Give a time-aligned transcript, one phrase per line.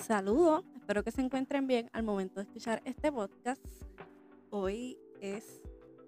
[0.00, 3.62] Saludos, espero que se encuentren bien al momento de escuchar este podcast.
[4.48, 5.60] Hoy es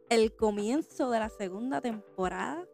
[0.09, 2.65] el comienzo de la segunda temporada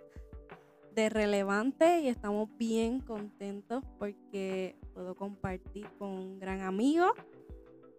[0.95, 7.07] de Relevante y estamos bien contentos porque puedo compartir con un gran amigo,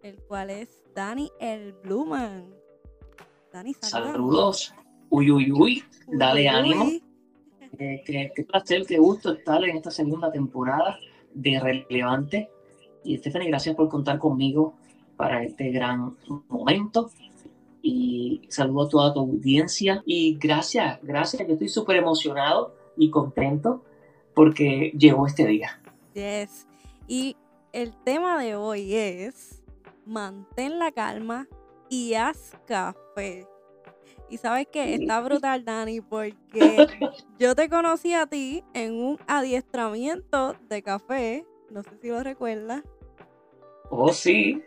[0.02, 2.48] el cual es Dani el Bluman.
[3.52, 4.12] Dani, saludos.
[4.12, 4.74] Saludos.
[5.10, 6.86] Uy, uy, uy, dale ánimo.
[7.78, 10.98] Eh, qué, qué placer, qué gusto estar en esta segunda temporada
[11.34, 12.48] de Relevante
[13.04, 14.74] y Stephanie, gracias por contar conmigo
[15.16, 16.16] para este gran
[16.48, 17.10] momento.
[17.82, 20.02] Y saludo a toda tu audiencia.
[20.04, 21.46] Y gracias, gracias.
[21.46, 23.82] Yo estoy súper emocionado y contento
[24.34, 25.80] porque llegó este día.
[26.14, 26.66] Yes.
[27.08, 27.36] Y
[27.72, 29.62] el tema de hoy es
[30.04, 31.48] mantén la calma
[31.88, 33.46] y haz café.
[34.28, 36.86] Y sabes que está brutal, Dani, porque
[37.38, 42.82] yo te conocí a ti en un adiestramiento de café no sé si lo recuerdas.
[43.90, 44.62] Oh, sí.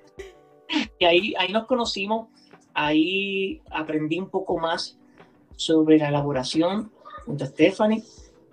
[0.99, 2.27] Y ahí, ahí nos conocimos,
[2.73, 4.97] ahí aprendí un poco más
[5.55, 6.91] sobre la elaboración
[7.25, 8.03] junto a Stephanie.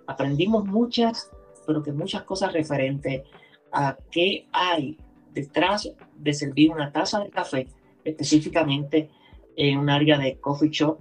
[0.07, 1.29] Aprendimos muchas,
[1.67, 3.23] pero que muchas cosas referentes
[3.71, 4.97] a qué hay
[5.33, 7.67] detrás de servir una taza de café,
[8.03, 9.09] específicamente
[9.55, 10.99] en un área de coffee shop.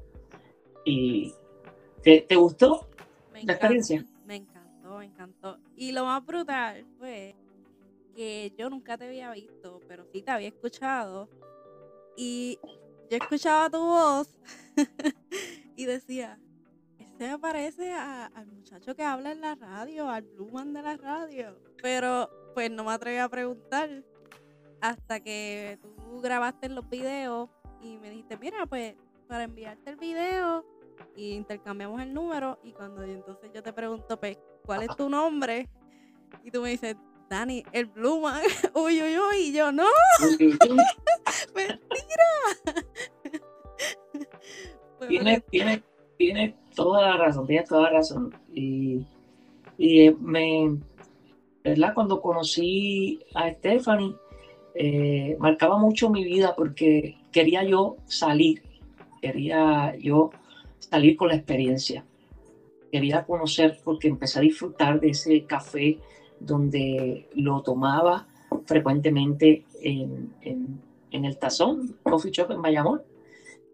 [0.84, 1.32] ¿Y
[2.02, 2.88] te, gustó
[3.42, 4.04] la experiencia?
[4.24, 5.58] Me encantó, me encantó.
[5.76, 7.36] Y lo más brutal fue
[8.20, 11.30] que yo nunca te había visto, pero sí te había escuchado.
[12.18, 12.58] Y
[13.08, 14.36] yo escuchaba tu voz
[15.74, 16.38] y decía,
[16.98, 21.58] este me parece al muchacho que habla en la radio, al Bluman de la radio.
[21.80, 24.04] Pero pues no me atreví a preguntar
[24.82, 27.48] hasta que tú grabaste los videos
[27.80, 28.96] y me dijiste, mira, pues
[29.28, 30.66] para enviarte el video
[31.16, 35.70] y intercambiamos el número y cuando entonces yo te pregunto, pues, ¿cuál es tu nombre?
[36.44, 36.96] Y tú me dices,
[37.30, 38.40] Dani, el Bluma.
[38.74, 39.36] Uy, uy, uy.
[39.36, 39.84] Y yo, no.
[41.54, 42.28] Mentira.
[45.08, 45.82] tiene, tiene,
[46.18, 48.34] tiene toda la razón, tiene toda la razón.
[48.52, 49.06] Y,
[49.78, 50.76] y eh, me,
[51.62, 51.94] ¿verdad?
[51.94, 54.16] Cuando conocí a Stephanie,
[54.74, 58.64] eh, marcaba mucho mi vida porque quería yo salir,
[59.22, 60.30] quería yo
[60.80, 62.04] salir con la experiencia,
[62.90, 66.00] quería conocer porque empecé a disfrutar de ese café
[66.40, 68.26] donde lo tomaba
[68.64, 70.32] frecuentemente en,
[71.10, 73.02] el Tazón, Coffee Shop en Bayamón.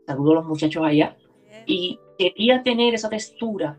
[0.06, 1.16] Saludo a los muchachos allá.
[1.64, 3.78] Y quería tener esa textura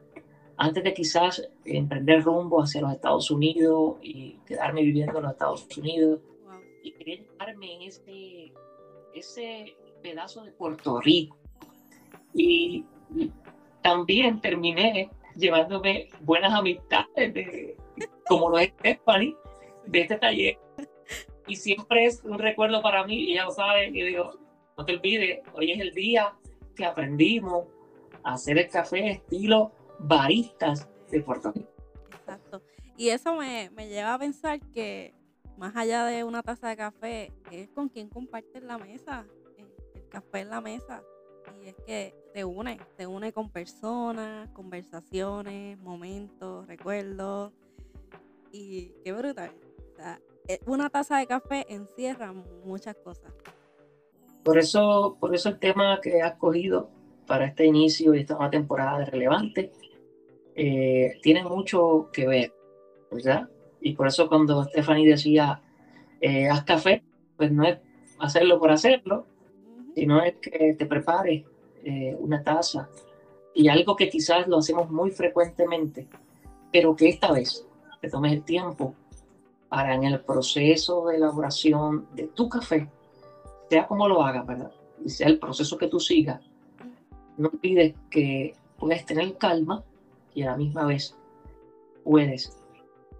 [0.57, 5.67] antes de quizás emprender rumbo hacia los Estados Unidos y quedarme viviendo en los Estados
[5.77, 6.19] Unidos.
[6.83, 8.53] Y quería llevarme en ese,
[9.13, 11.37] ese pedazo de Puerto Rico.
[12.33, 12.85] Y
[13.81, 17.77] también terminé llevándome buenas amistades de,
[18.27, 19.35] como lo es Stephanie,
[19.85, 20.59] de este taller.
[21.47, 24.31] Y siempre es un recuerdo para mí, ella lo sabe, y digo,
[24.77, 26.33] no te olvides, hoy es el día
[26.75, 27.67] que aprendimos
[28.23, 31.71] a hacer el café estilo baristas de Puerto Rico.
[32.11, 32.61] Exacto.
[32.97, 35.13] Y eso me, me lleva a pensar que
[35.57, 39.25] más allá de una taza de café, es con quien compartes la mesa,
[39.95, 41.03] el café en la mesa.
[41.61, 47.53] Y es que te une, te une con personas, conversaciones, momentos, recuerdos.
[48.51, 49.51] Y qué brutal.
[50.47, 53.33] Eh, una taza de café encierra muchas cosas.
[54.43, 56.89] Por eso, por eso el tema que has cogido
[57.25, 59.71] para este inicio y esta nueva temporada de Relevante
[60.55, 62.53] eh, tiene mucho que ver,
[63.11, 63.49] ¿verdad?
[63.81, 65.61] Y por eso cuando Stephanie decía,
[66.21, 67.03] eh, haz café,
[67.35, 67.77] pues no es
[68.19, 69.25] hacerlo por hacerlo,
[69.95, 71.43] sino es que te prepares
[72.19, 72.89] una taza
[73.53, 76.07] y algo que quizás lo hacemos muy frecuentemente,
[76.71, 77.66] pero que esta vez
[78.01, 78.93] te tomes el tiempo
[79.69, 82.89] para en el proceso de elaboración de tu café,
[83.69, 84.71] sea como lo hagas, ¿verdad?
[85.03, 86.41] Y sea el proceso que tú sigas,
[87.37, 89.83] no olvides que puedes tener calma
[90.33, 91.15] y a la misma vez
[92.03, 92.57] puedes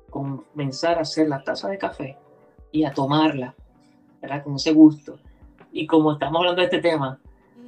[0.10, 2.18] comenzar a hacer la taza de café
[2.72, 3.56] y a tomarla,
[4.22, 4.44] ¿verdad?
[4.44, 5.20] Con ese gusto.
[5.72, 7.20] Y como estamos hablando de este tema,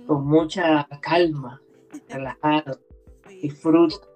[0.08, 1.62] con mucha calma,
[2.10, 2.80] relajado,
[3.42, 4.09] disfruta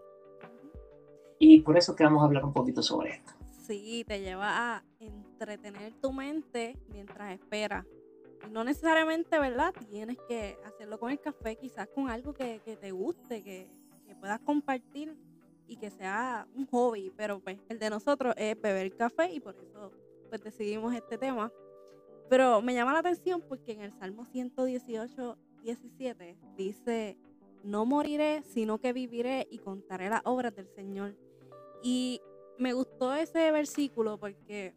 [1.44, 3.34] y por eso que vamos a hablar un poquito sobre esto.
[3.66, 7.86] Sí, te lleva a entretener tu mente mientras esperas.
[8.52, 9.74] No necesariamente, ¿verdad?
[9.90, 13.70] Tienes que hacerlo con el café, quizás con algo que, te guste, que,
[14.20, 15.18] puedas compartir
[15.68, 19.56] y que sea un hobby, pero pues el de nosotros es beber café y por
[19.56, 19.92] eso
[20.30, 21.52] pues decidimos este tema.
[22.30, 27.18] Pero me llama la atención porque en el Salmo 118, 17 dice,
[27.64, 31.16] no moriré, sino que viviré y contaré las obras del Señor.
[31.84, 32.22] Y
[32.58, 34.74] me gustó ese versículo porque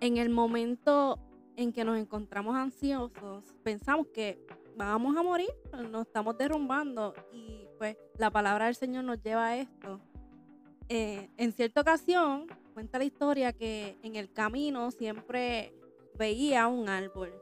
[0.00, 1.18] en el momento
[1.56, 4.44] en que nos encontramos ansiosos, pensamos que
[4.76, 5.50] vamos a morir,
[5.90, 10.00] nos estamos derrumbando y pues la palabra del Señor nos lleva a esto.
[10.88, 15.74] Eh, en cierta ocasión, cuenta la historia que en el camino siempre
[16.18, 17.32] veía un árbol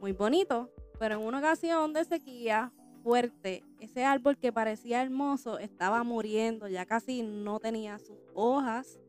[0.00, 2.72] muy bonito, pero en una ocasión de sequía
[3.02, 9.00] fuerte, ese árbol que parecía hermoso estaba muriendo, ya casi no tenía sus hojas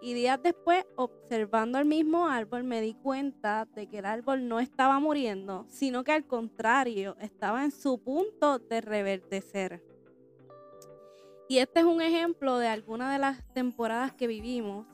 [0.00, 4.60] y días después, observando el mismo árbol, me di cuenta de que el árbol no
[4.60, 9.82] estaba muriendo, sino que al contrario, estaba en su punto de reverdecer.
[11.48, 14.86] Y este es un ejemplo de algunas de las temporadas que vivimos.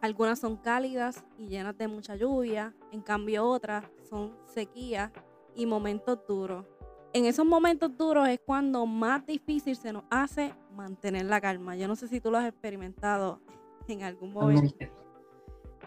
[0.00, 5.10] Algunas son cálidas y llenas de mucha lluvia, en cambio otras son sequías
[5.56, 6.64] y momentos duros.
[7.12, 11.74] En esos momentos duros es cuando más difícil se nos hace mantener la calma.
[11.76, 13.40] Yo no sé si tú lo has experimentado
[13.88, 14.86] en algún momento.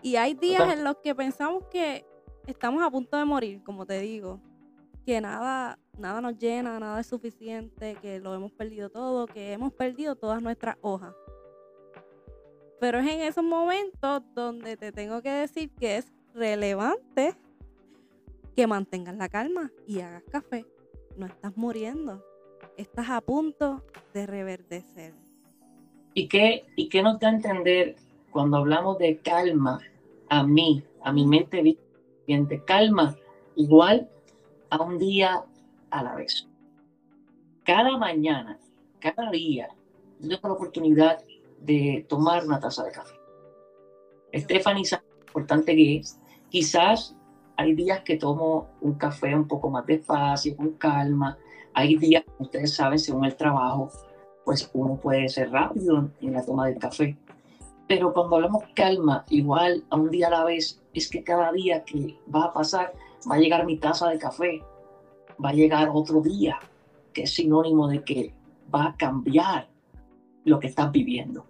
[0.01, 2.06] Y hay días en los que pensamos que
[2.47, 4.39] estamos a punto de morir, como te digo,
[5.06, 9.73] que nada, nada nos llena, nada es suficiente, que lo hemos perdido todo, que hemos
[9.73, 11.13] perdido todas nuestras hojas.
[12.79, 17.35] Pero es en esos momentos donde te tengo que decir que es relevante
[18.56, 20.65] que mantengas la calma y hagas café.
[21.17, 22.23] No estás muriendo,
[22.77, 25.13] estás a punto de reverdecer.
[26.13, 27.95] ¿Y qué, ¿Y qué nos da a entender
[28.31, 29.79] cuando hablamos de calma
[30.29, 32.63] a mí, a mi mente viviente?
[32.65, 33.15] Calma
[33.55, 34.09] igual
[34.69, 35.43] a un día
[35.89, 36.47] a la vez.
[37.63, 38.59] Cada mañana,
[38.99, 39.69] cada día,
[40.19, 41.23] yo tengo la oportunidad
[41.59, 43.15] de tomar una taza de café.
[44.33, 46.19] Stephanie sabe lo importante que es.
[46.49, 47.15] Quizás
[47.61, 51.37] hay días que tomo un café un poco más despacio, con calma.
[51.73, 53.89] Hay días, ustedes saben, según el trabajo,
[54.43, 57.15] pues uno puede ser rápido en la toma del café.
[57.87, 61.83] Pero cuando hablamos calma, igual a un día a la vez, es que cada día
[61.83, 62.93] que va a pasar,
[63.29, 64.63] va a llegar mi taza de café,
[65.43, 66.57] va a llegar otro día,
[67.13, 68.33] que es sinónimo de que
[68.73, 69.69] va a cambiar
[70.45, 71.45] lo que estás viviendo.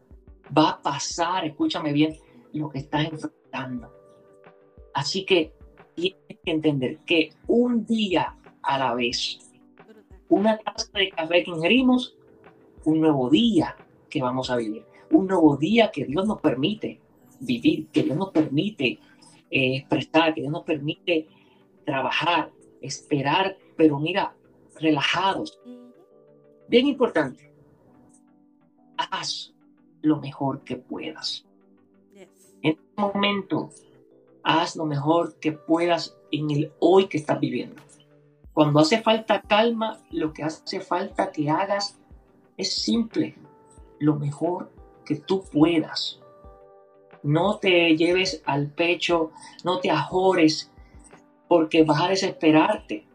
[0.55, 2.17] Va a pasar, escúchame bien,
[2.51, 3.89] lo que estás enfrentando.
[4.93, 5.60] Así que
[5.95, 9.39] tienes que entender que un día a la vez,
[10.29, 12.15] una taza de café que ingerimos
[12.85, 13.75] un nuevo día
[14.09, 16.99] que vamos a vivir, un nuevo día que Dios nos permite
[17.39, 18.99] vivir, que Dios nos permite
[19.49, 21.27] eh, expresar, que Dios nos permite
[21.85, 22.51] trabajar,
[22.81, 24.33] esperar, pero mira,
[24.79, 25.59] relajados.
[26.67, 27.53] Bien importante,
[28.97, 29.53] haz
[30.01, 31.45] lo mejor que puedas.
[32.15, 32.29] En
[32.71, 33.69] este momento,
[34.43, 37.81] haz lo mejor que puedas en el hoy que estás viviendo.
[38.53, 41.97] Cuando hace falta calma, lo que hace falta que hagas
[42.57, 43.35] es simple,
[43.99, 44.71] lo mejor
[45.05, 46.19] que tú puedas.
[47.23, 49.31] No te lleves al pecho,
[49.63, 50.71] no te ajores,
[51.47, 53.05] porque vas a desesperarte.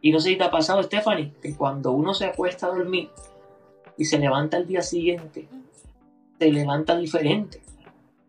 [0.00, 3.10] Y no sé si te ha pasado, Stephanie, que cuando uno se acuesta a dormir
[3.96, 5.48] y se levanta el día siguiente,
[6.38, 7.60] se levanta diferente.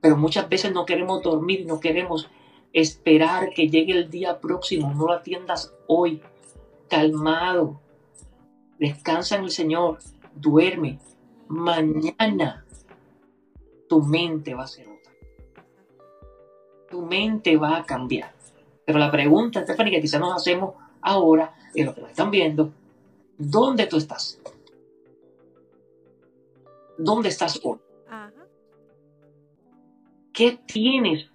[0.01, 2.29] Pero muchas veces no queremos dormir, no queremos
[2.73, 4.93] esperar que llegue el día próximo.
[4.93, 6.21] No lo atiendas hoy,
[6.87, 7.79] calmado.
[8.79, 9.99] Descansa en el Señor
[10.35, 10.99] duerme.
[11.47, 12.65] Mañana
[13.87, 15.11] tu mente va a ser otra.
[16.89, 18.33] Tu mente va a cambiar.
[18.85, 22.71] Pero la pregunta, Stephanie, que quizás nos hacemos ahora, y lo que nos están viendo,
[23.37, 24.39] ¿dónde tú estás?
[26.97, 27.79] ¿Dónde estás hoy?
[30.33, 31.27] ¿Qué tienes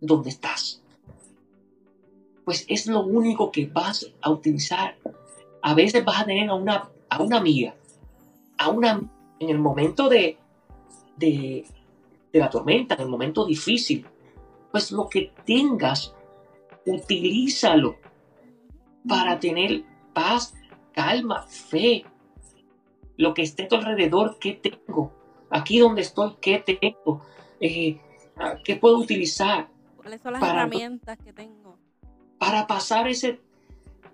[0.00, 0.82] donde estás?
[2.44, 4.96] Pues es lo único que vas a utilizar.
[5.62, 7.74] A veces vas a tener a una, a una amiga
[8.60, 9.00] a una,
[9.38, 10.36] en el momento de,
[11.16, 11.64] de,
[12.32, 14.06] la tormenta, en el momento difícil,
[14.70, 16.14] pues lo que tengas,
[16.84, 17.96] utilízalo
[19.08, 20.54] para tener paz,
[20.92, 22.04] calma, fe.
[23.16, 25.10] Lo que esté a tu alrededor, ¿qué tengo?
[25.48, 27.22] Aquí donde estoy, ¿qué tengo?
[27.60, 28.00] Eh,
[28.64, 29.68] ¿Qué puedo utilizar?
[29.96, 31.78] ¿Cuáles son las herramientas que tengo?
[32.38, 33.40] Para pasar ese,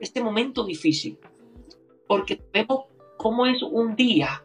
[0.01, 1.19] este momento difícil.
[2.09, 2.87] Porque vemos
[3.17, 4.43] cómo es un día,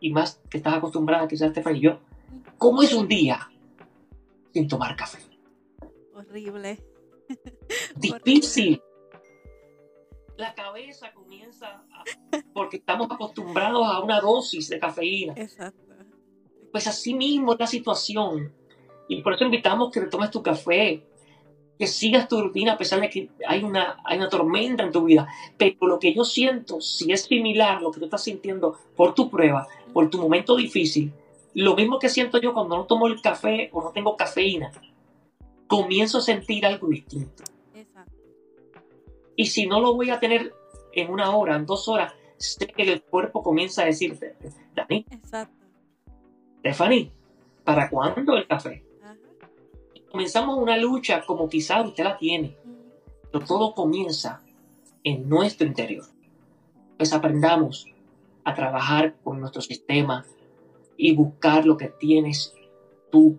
[0.00, 2.00] y más que estás acostumbrada quizás Estefan y yo,
[2.58, 3.50] cómo es un día
[4.52, 5.18] sin tomar café.
[6.14, 6.82] Horrible.
[7.96, 8.82] Difícil.
[10.36, 11.84] La cabeza comienza
[12.52, 15.34] porque estamos acostumbrados a una dosis de cafeína.
[15.36, 15.91] Exacto.
[16.72, 18.52] Pues así mismo es la situación.
[19.08, 21.04] Y por eso invitamos que te tomes tu café,
[21.78, 25.04] que sigas tu rutina a pesar de que hay una, hay una tormenta en tu
[25.04, 25.28] vida.
[25.58, 29.14] Pero lo que yo siento, si es similar a lo que tú estás sintiendo por
[29.14, 31.12] tu prueba, por tu momento difícil,
[31.54, 34.72] lo mismo que siento yo cuando no tomo el café o no tengo cafeína,
[35.66, 37.44] comienzo a sentir algo distinto.
[37.74, 38.12] Exacto.
[39.36, 40.54] Y si no lo voy a tener
[40.92, 44.36] en una hora, en dos horas, sé que el cuerpo comienza a decirte,
[44.74, 45.61] Dani, Exacto.
[46.62, 47.10] Stephanie,
[47.64, 48.84] ¿para cuándo el café?
[49.02, 49.16] Ajá.
[50.12, 52.56] Comenzamos una lucha como quizás usted la tiene,
[53.32, 54.40] pero todo comienza
[55.02, 56.04] en nuestro interior.
[56.96, 57.88] Pues aprendamos
[58.44, 60.24] a trabajar con nuestro sistema
[60.96, 62.54] y buscar lo que tienes
[63.10, 63.36] tú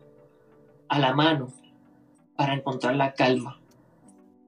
[0.89, 1.47] a la mano
[2.35, 3.57] para encontrar la calma,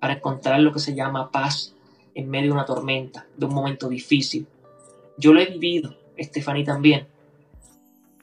[0.01, 1.73] para encontrar lo que se llama paz
[2.13, 4.45] en medio de una tormenta, de un momento difícil.
[5.17, 7.07] Yo lo he vivido, Stephanie también.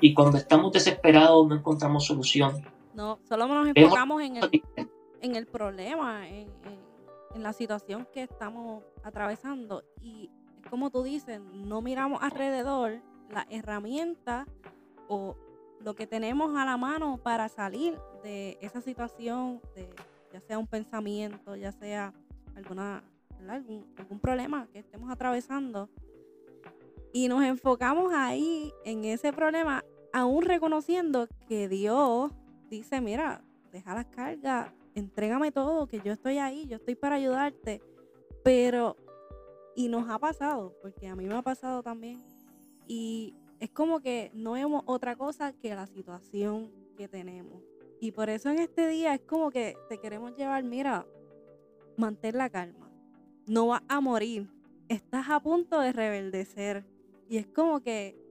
[0.03, 2.61] Y cuando estamos desesperados no encontramos solución.
[2.95, 4.63] No, solo nos enfocamos en el,
[5.23, 6.83] en el problema, en, en-
[7.35, 9.83] en la situación que estamos atravesando.
[10.03, 10.29] Y
[10.69, 14.47] como tú dices, no miramos alrededor la herramienta
[15.09, 15.37] o
[15.81, 19.89] lo que tenemos a la mano para salir de esa situación, de,
[20.33, 22.13] ya sea un pensamiento, ya sea
[22.55, 23.03] alguna,
[23.49, 25.89] algún, algún problema que estemos atravesando.
[27.15, 32.33] Y nos enfocamos ahí en ese problema, aún reconociendo que Dios
[32.71, 33.43] dice, mira,
[33.73, 37.83] deja las cargas, entrégame todo, que yo estoy ahí, yo estoy para ayudarte.
[38.45, 38.97] Pero,
[39.75, 42.23] y nos ha pasado, porque a mí me ha pasado también.
[42.87, 47.63] Y es como que no vemos otra cosa que la situación que tenemos.
[48.01, 51.07] Y por eso en este día es como que te queremos llevar, mira,
[51.97, 52.91] mantén la calma.
[53.47, 54.49] No vas a morir.
[54.89, 56.85] Estás a punto de rebeldecer.
[57.29, 58.22] Y es como que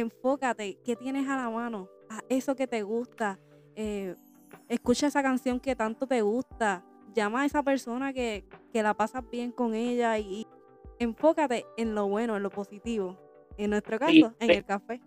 [0.00, 1.88] enfócate, ¿qué tienes a la mano?
[2.10, 3.38] A eso que te gusta.
[3.74, 4.14] eh,
[4.68, 6.84] escucha esa canción que tanto te gusta.
[7.14, 10.46] Llama a esa persona que, que la pasas bien con ella y, y
[10.98, 13.16] enfócate en lo bueno, en lo positivo.
[13.58, 14.52] En nuestro caso, en sí.
[14.52, 15.00] el café.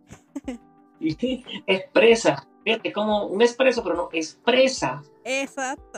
[1.02, 5.98] Y expresa, fíjate, como un expreso, pero no, expresa Exacto.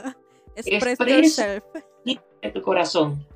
[0.54, 1.60] Express Expresa.
[2.42, 3.26] de tu corazón.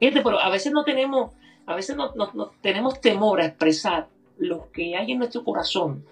[0.00, 1.30] Fíjate, pero a veces no tenemos,
[1.66, 4.08] a veces no, no- no tenemos temor a expresar
[4.38, 6.04] lo que hay en nuestro corazón.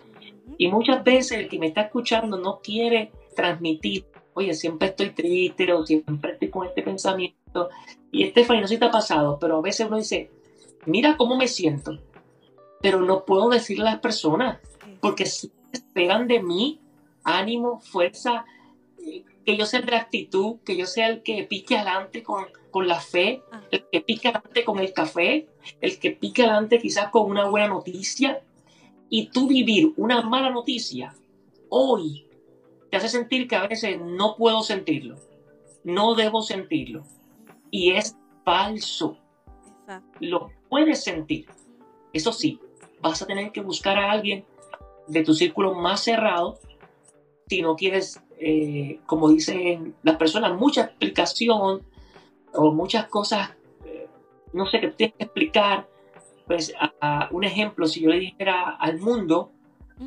[0.59, 5.73] Y muchas veces el que me está escuchando no quiere transmitir, oye, siempre estoy triste
[5.73, 7.69] o siempre estoy con este pensamiento.
[8.11, 10.31] Y Estefany, no sé si te ha pasado, pero a veces uno dice,
[10.87, 11.99] mira cómo me siento,
[12.81, 14.59] pero no puedo decirle a las personas
[15.01, 16.81] porque si esperan de mí
[17.25, 18.45] ánimo, fuerza,
[19.05, 22.89] eh, que yo sea de actitud, que yo sea el que pique adelante con, con
[22.89, 23.63] la fe, Ajá.
[23.71, 25.47] el que pique adelante con el café,
[25.81, 28.43] el que pique adelante quizás con una buena noticia,
[29.09, 31.15] y tú vivir una mala noticia
[31.69, 32.27] hoy
[32.91, 35.17] te hace sentir que a veces no puedo sentirlo,
[35.85, 37.05] no debo sentirlo,
[37.71, 39.17] y es falso,
[39.81, 40.19] Exacto.
[40.21, 41.47] lo puedes sentir.
[42.13, 42.59] Eso sí,
[43.01, 44.45] vas a tener que buscar a alguien
[45.09, 46.59] de tu círculo más cerrado
[47.49, 51.83] si no quieres, eh, como dicen las personas, mucha explicación
[52.55, 53.51] o muchas cosas,
[54.53, 55.89] no sé, que tienes que explicar.
[56.47, 59.53] Pues a, a un ejemplo, si yo le dijera al mundo,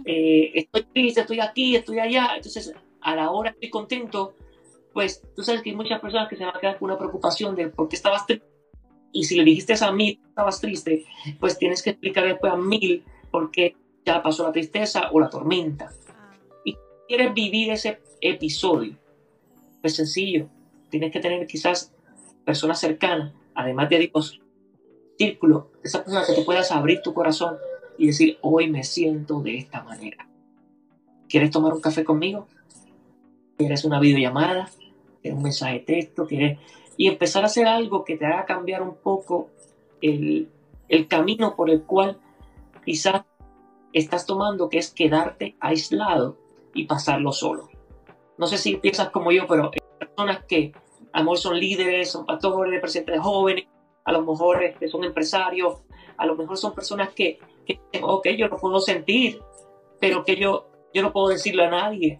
[0.03, 4.33] eh, estoy triste, estoy aquí, estoy allá, entonces a la hora estoy contento,
[4.93, 7.55] pues tú sabes que hay muchas personas que se van a quedar con una preocupación
[7.55, 8.45] de por qué estabas triste.
[9.11, 11.05] Y si le dijiste a mil que estabas triste,
[11.39, 13.75] pues tienes que explicar después a mil por qué
[14.05, 15.91] ya pasó la tristeza o la tormenta.
[16.09, 16.33] Ah,
[17.07, 18.97] ¿Quieres vivir ese episodio?
[19.81, 20.49] Pues sencillo,
[20.89, 21.94] tienes que tener quizás
[22.45, 24.41] personas cercanas, además de Dios,
[25.17, 27.57] círculo, esa persona que te puedas abrir tu corazón
[27.97, 30.27] y decir, hoy me siento de esta manera.
[31.27, 32.47] ¿Quieres tomar un café conmigo?
[33.57, 34.69] ¿Quieres una videollamada?
[35.21, 36.27] ¿Quieres un mensaje de texto?
[36.27, 36.59] ¿Quieres...
[36.97, 39.49] Y empezar a hacer algo que te haga cambiar un poco
[40.01, 40.49] el,
[40.87, 42.19] el camino por el cual
[42.85, 43.23] quizás
[43.91, 46.37] estás tomando, que es quedarte aislado
[46.73, 47.69] y pasarlo solo.
[48.37, 50.73] No sé si piensas como yo, pero hay personas que
[51.15, 53.65] a lo mejor son líderes, son pastores, presidentes de jóvenes,
[54.03, 55.81] a lo mejor este, son empresarios,
[56.17, 59.39] a lo mejor son personas que, que ok, yo lo puedo sentir,
[60.01, 62.19] pero que yo, yo no puedo decirle a nadie.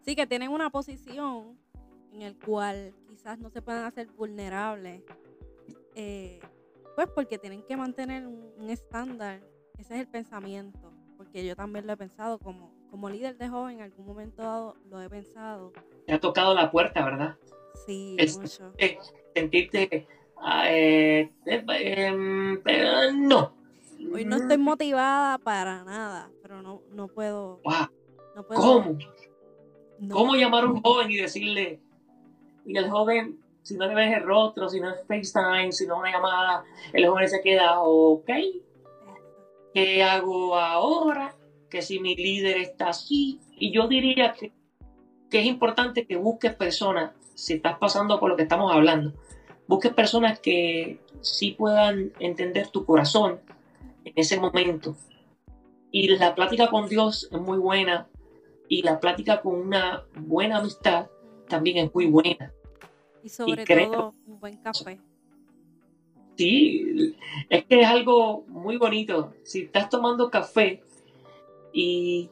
[0.00, 1.58] Sí, que tienen una posición
[2.10, 5.02] en el cual quizás no se puedan hacer vulnerables.
[5.94, 6.40] eh,
[6.94, 9.42] pues porque tienen que mantener un estándar.
[9.78, 10.90] Ese es el pensamiento.
[11.18, 14.76] Porque yo también lo he pensado como, como líder de joven, en algún momento dado
[14.88, 15.72] lo he pensado.
[16.06, 17.36] Te ha tocado la puerta, ¿verdad?
[17.86, 18.72] Sí, Es- mucho.
[19.34, 20.06] Sentirte,
[20.38, 23.54] ah, eh, eh, em, pero no.
[24.12, 27.60] Hoy no estoy motivada para nada, pero no, no puedo.
[27.64, 27.88] Wow,
[28.34, 28.98] No puedo ¿Cómo?
[29.98, 30.14] no.
[30.14, 31.80] ¿Cómo llamar a un joven y decirle,
[32.64, 35.94] y el joven, si no le ves el rostro, si no es FaceTime, si no
[35.96, 38.30] es una llamada, el joven se queda, ok,
[39.74, 41.34] ¿qué hago ahora?
[41.70, 44.52] Que si mi líder está así, y yo diría que
[45.30, 49.12] que es importante que busques personas, si estás pasando por lo que estamos hablando,
[49.66, 53.40] busques personas que sí puedan entender tu corazón
[54.04, 54.96] en ese momento.
[55.90, 58.08] Y la plática con Dios es muy buena
[58.68, 61.06] y la plática con una buena amistad
[61.48, 62.52] también es muy buena.
[63.22, 65.00] Y sobre todo un buen café.
[66.36, 67.16] Sí,
[67.48, 69.32] es que es algo muy bonito.
[69.42, 70.82] Si estás tomando café
[71.78, 72.30] y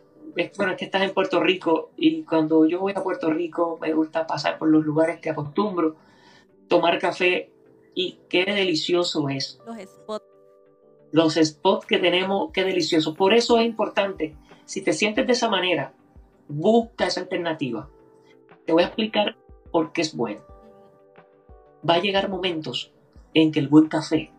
[0.56, 3.92] bueno, es que estás en Puerto Rico y cuando yo voy a Puerto Rico me
[3.92, 5.96] gusta pasar por los lugares que acostumbro,
[6.66, 7.52] tomar café
[7.94, 9.60] y qué delicioso es.
[9.66, 10.24] Los spots.
[11.12, 13.12] Los spots que tenemos, qué delicioso.
[13.12, 14.34] Por eso es importante,
[14.64, 15.92] si te sientes de esa manera,
[16.48, 17.90] busca esa alternativa.
[18.64, 19.36] Te voy a explicar
[19.70, 20.40] por qué es bueno.
[21.86, 22.94] Va a llegar momentos
[23.34, 24.32] en que el buen café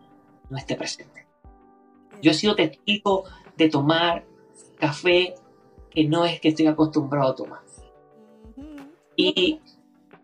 [0.50, 1.28] no esté presente.
[2.20, 3.22] Yo he sido testigo
[3.56, 4.24] de tomar
[4.76, 5.34] café
[5.90, 7.60] que no es que estoy acostumbrado a tomar.
[9.16, 9.60] Y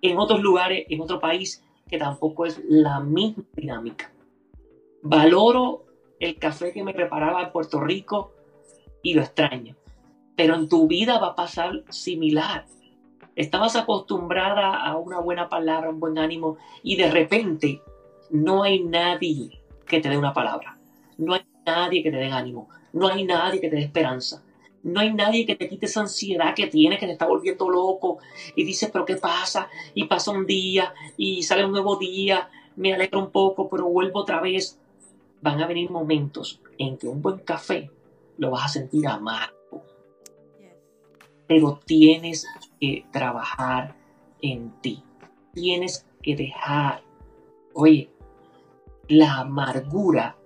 [0.02, 4.12] en otros lugares, en otro país, que tampoco es la misma dinámica.
[5.02, 5.84] Valoro
[6.20, 8.32] el café que me preparaba en Puerto Rico
[9.02, 9.76] y lo extraño.
[10.36, 12.66] Pero en tu vida va a pasar similar.
[13.34, 17.82] Estabas acostumbrada a una buena palabra, un buen ánimo, y de repente
[18.30, 20.78] no hay nadie que te dé una palabra.
[21.18, 22.68] No hay nadie que te dé ánimo.
[22.92, 24.42] No hay nadie que te dé esperanza.
[24.82, 28.18] No hay nadie que te quite esa ansiedad que tienes, que te está volviendo loco.
[28.56, 29.68] Y dices, pero ¿qué pasa?
[29.94, 32.50] Y pasa un día y sale un nuevo día.
[32.76, 34.78] Me alegro un poco, pero vuelvo otra vez.
[35.40, 37.90] Van a venir momentos en que un buen café
[38.38, 39.84] lo vas a sentir amargo.
[41.46, 42.46] Pero tienes
[42.80, 43.94] que trabajar
[44.40, 45.02] en ti.
[45.52, 47.02] Tienes que dejar,
[47.74, 48.10] oye,
[49.08, 50.36] la amargura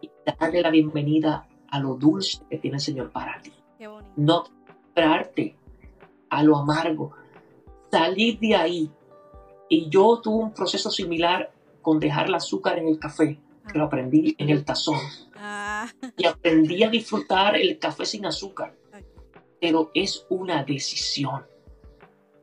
[0.00, 3.50] y darle la bienvenida a lo dulce que tiene el Señor para ti.
[4.16, 5.56] No comprarte
[6.28, 7.12] a lo amargo.
[7.90, 8.90] Salir de ahí.
[9.70, 13.40] Y yo tuve un proceso similar con dejar el azúcar en el café,
[13.72, 15.00] que lo aprendí en el tazón.
[15.34, 15.88] Ah.
[16.18, 18.76] Y aprendí a disfrutar el café sin azúcar.
[19.58, 21.46] Pero es una decisión.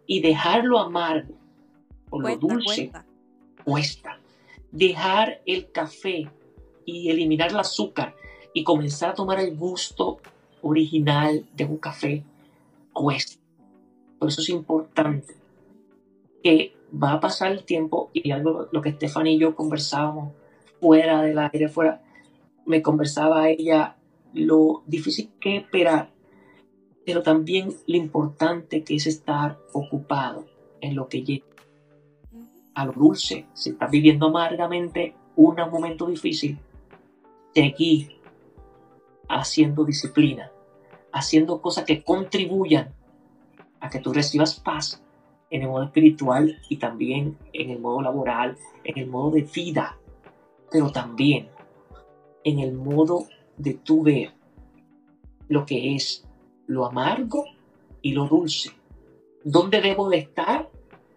[0.07, 1.35] Y dejarlo amargo
[2.09, 2.91] o lo dulce
[3.63, 4.19] cuesta.
[4.71, 6.27] Dejar el café
[6.83, 8.15] y eliminar el azúcar
[8.53, 10.19] y comenzar a tomar el gusto
[10.61, 12.23] original de un café
[12.93, 13.39] cuesta.
[14.17, 15.35] Por eso es importante
[16.43, 20.33] que va a pasar el tiempo y algo lo que Stephanie y yo conversábamos
[20.79, 22.01] fuera del aire, fuera,
[22.65, 23.95] me conversaba ella
[24.33, 26.11] lo difícil que esperar,
[27.05, 30.45] pero también lo importante que es estar ocupado
[30.81, 31.45] en lo que llega
[32.75, 33.45] a lo dulce.
[33.53, 36.57] Si estás viviendo amargamente un momento difícil,
[37.53, 38.18] seguir
[39.29, 40.51] haciendo disciplina,
[41.13, 42.93] haciendo cosas que contribuyan
[43.79, 45.01] a que tú recibas paz
[45.49, 49.97] en el modo espiritual y también en el modo laboral, en el modo de vida,
[50.71, 51.47] pero también
[52.43, 53.25] en el modo
[53.57, 54.33] de tu ver
[55.47, 56.25] lo que es
[56.67, 57.45] lo amargo
[58.01, 58.71] y lo dulce,
[59.43, 60.69] dónde debo de estar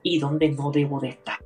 [0.03, 1.39] y dónde no debo de estar.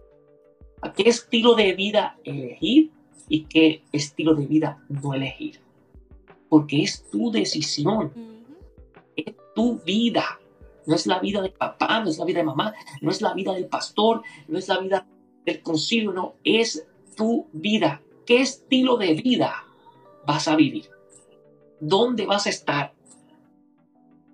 [0.81, 2.91] ¿A qué estilo de vida elegir
[3.29, 5.66] y qué estilo de vida no elegir?
[6.49, 8.13] Porque es tu decisión,
[9.17, 10.41] es tu vida.
[10.87, 13.35] No es la vida de papá, no es la vida de mamá, no es la
[13.35, 15.07] vida del pastor, no es la vida
[15.45, 18.03] del concilio, no, es tu vida.
[18.25, 19.65] ¿Qué estilo de vida
[20.27, 20.89] vas a vivir?
[21.81, 22.95] ¿Dónde vas a estar?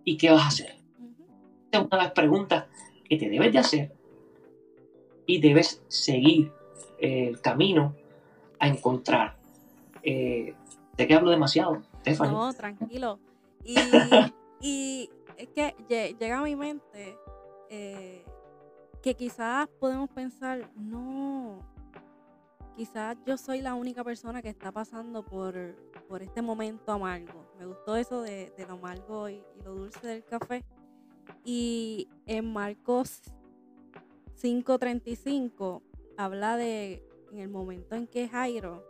[0.04, 0.76] ¿Y qué vas a hacer?
[1.64, 2.66] Esta es una de las preguntas
[3.08, 3.92] que te debes de hacer
[5.26, 6.52] y debes seguir
[6.98, 7.94] el camino
[8.58, 9.36] a encontrar.
[10.02, 10.54] Eh,
[10.96, 11.82] ¿De qué hablo demasiado?
[12.20, 13.18] No, tranquilo.
[13.64, 13.74] Y,
[15.36, 17.16] es que llega a mi mente
[17.70, 18.24] eh,
[19.02, 21.58] que quizás podemos pensar, no,
[22.76, 25.54] quizás yo soy la única persona que está pasando por,
[26.08, 27.52] por este momento amargo.
[27.58, 30.64] Me gustó eso de, lo amargo y, lo dulce del café.
[31.44, 33.22] Y en Marcos
[34.40, 35.82] 5:35
[36.16, 38.84] habla de en el momento en que Jairo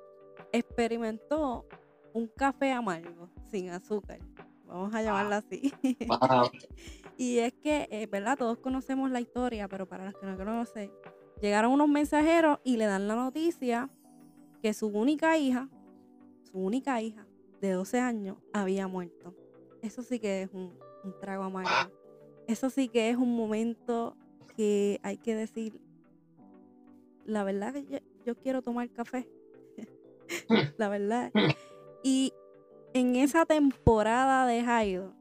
[0.51, 1.66] experimentó
[2.14, 4.18] un café amargo, sin azúcar.
[4.66, 5.72] Vamos a llamarlo así.
[7.18, 8.38] y es que, eh, ¿verdad?
[8.38, 10.90] Todos conocemos la historia, pero para los que no conocen,
[11.40, 13.90] llegaron unos mensajeros y le dan la noticia
[14.62, 15.68] que su única hija,
[16.51, 17.27] su única hija
[17.61, 19.35] de 12 años, había muerto.
[19.83, 20.72] Eso sí que es un,
[21.20, 21.92] trago amargo.
[22.46, 24.16] Eso sí que es un momento
[24.57, 25.81] que hay que decir,
[27.25, 29.29] la verdad que yo, yo quiero tomar café.
[30.79, 31.31] la verdad.
[32.03, 32.33] Y
[32.95, 35.12] en esa temporada de Jairo,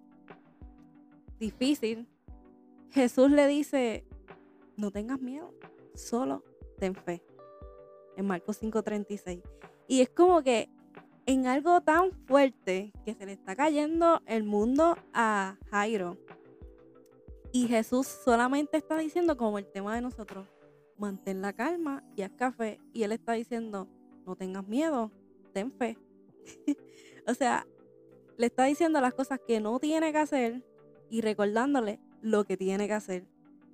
[1.39, 2.08] difícil,
[2.89, 4.06] Jesús le dice,
[4.76, 5.54] no tengas miedo,
[5.96, 6.44] solo
[6.78, 7.24] ten fe.
[8.17, 9.41] En Marcos 5:36.
[9.88, 10.70] Y es como que
[11.26, 16.17] en algo tan fuerte que se le está cayendo el mundo a Jairo.
[17.54, 20.48] Y Jesús solamente está diciendo como el tema de nosotros,
[20.98, 22.80] mantén la calma y haz café.
[22.94, 23.88] Y él está diciendo,
[24.26, 25.12] no tengas miedo,
[25.54, 25.98] ten fe.
[27.27, 27.65] o sea,
[28.38, 30.63] le está diciendo las cosas que no tiene que hacer
[31.10, 33.25] y recordándole lo que tiene que hacer.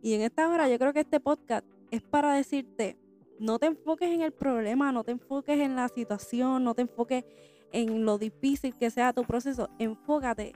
[0.02, 2.98] Y en esta hora yo creo que este podcast es para decirte,
[3.40, 7.24] no te enfoques en el problema, no te enfoques en la situación, no te enfoques
[7.72, 10.54] en lo difícil que sea tu proceso, enfócate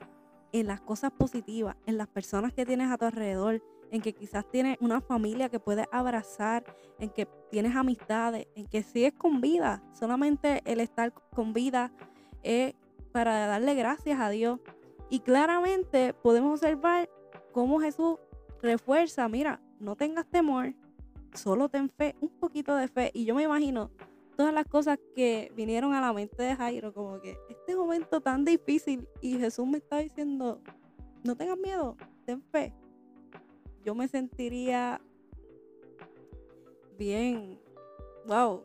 [0.52, 4.50] en las cosas positivas, en las personas que tienes a tu alrededor, en que quizás
[4.50, 6.64] tienes una familia que puedes abrazar,
[6.98, 9.82] en que tienes amistades, en que sigues con vida.
[9.92, 11.92] Solamente el estar con vida
[12.42, 12.74] es
[13.12, 14.60] para darle gracias a Dios.
[15.10, 17.10] Y claramente podemos observar
[17.52, 18.16] cómo Jesús
[18.62, 20.72] refuerza, mira, no tengas temor,
[21.34, 23.10] solo ten fe, un poquito de fe.
[23.12, 23.90] Y yo me imagino
[24.38, 28.46] todas las cosas que vinieron a la mente de Jairo, como que este momento tan
[28.46, 30.62] difícil y Jesús me está diciendo,
[31.22, 32.72] no tengas miedo, ten fe.
[33.84, 35.00] Yo me sentiría
[36.96, 37.58] bien,
[38.26, 38.62] wow,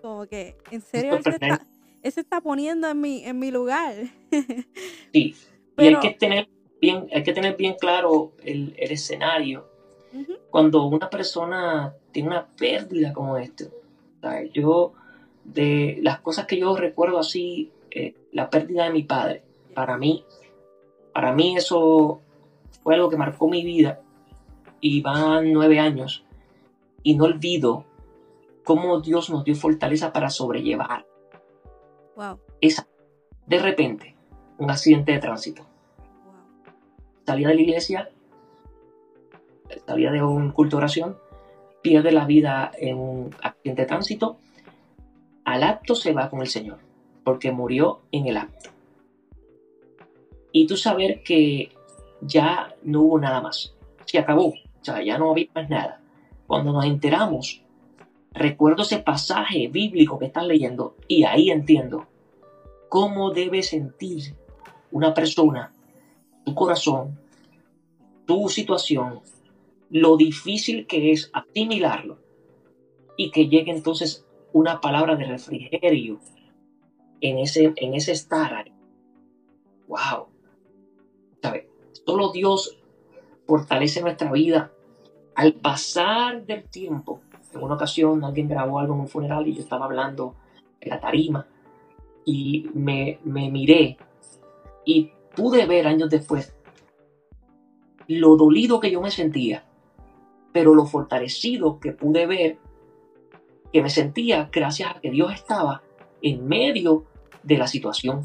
[0.00, 1.60] como que en serio él se, está,
[2.02, 3.94] está, poniendo en mi, en mi lugar.
[5.12, 5.34] sí,
[5.76, 6.48] y hay que tener
[6.80, 9.68] bien, hay que tener bien claro el, escenario.
[10.48, 13.66] Cuando una persona tiene una pérdida como esta,
[14.54, 14.94] yo,
[15.44, 19.42] de las cosas que yo recuerdo así, eh, la pérdida de mi padre,
[19.74, 20.24] para mí,
[21.12, 22.22] para mí eso
[22.82, 24.00] fue algo que marcó mi vida
[24.80, 26.24] y van nueve años
[27.02, 27.84] y no olvido
[28.64, 31.06] cómo Dios nos dio fortaleza para sobrellevar.
[32.16, 32.38] Wow.
[32.60, 32.86] Esa,
[33.46, 34.14] de repente,
[34.58, 35.64] un accidente de tránsito.
[37.24, 38.10] Salía de la iglesia,
[39.86, 41.18] salía de un culto de oración,
[41.82, 44.38] pierde la vida en un accidente de tránsito,
[45.44, 46.78] al acto se va con el Señor,
[47.24, 48.70] porque murió en el acto.
[50.52, 51.70] Y tú saber que
[52.20, 56.00] ya no hubo nada más, se acabó, o sea, ya no había más nada.
[56.46, 57.62] Cuando nos enteramos,
[58.32, 62.06] recuerdo ese pasaje bíblico que estás leyendo y ahí entiendo
[62.88, 64.34] cómo debe sentir
[64.90, 65.72] una persona,
[66.44, 67.18] tu corazón,
[68.26, 69.20] tu situación,
[69.90, 72.18] lo difícil que es asimilarlo
[73.16, 76.20] y que llegue entonces una palabra de refrigerio
[77.20, 78.70] en ese, en ese estar
[79.88, 80.28] ¡Wow!
[81.42, 81.68] ¿Sabe?
[82.06, 82.77] Solo Dios
[83.48, 84.70] fortalece nuestra vida
[85.34, 87.20] al pasar del tiempo.
[87.52, 90.36] En una ocasión alguien grabó algo en un funeral y yo estaba hablando
[90.80, 91.44] en la tarima
[92.24, 93.96] y me, me miré
[94.84, 96.54] y pude ver años después
[98.06, 99.64] lo dolido que yo me sentía
[100.52, 102.58] pero lo fortalecido que pude ver,
[103.72, 105.82] que me sentía gracias a que Dios estaba
[106.22, 107.04] en medio
[107.42, 108.24] de la situación.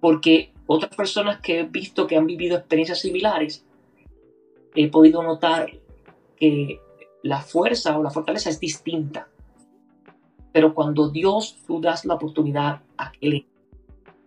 [0.00, 3.64] Porque otras personas que he visto que han vivido experiencias similares,
[4.74, 5.70] he podido notar
[6.36, 6.80] que
[7.22, 9.28] la fuerza o la fortaleza es distinta.
[10.52, 13.46] Pero cuando Dios tú das la oportunidad a que Él,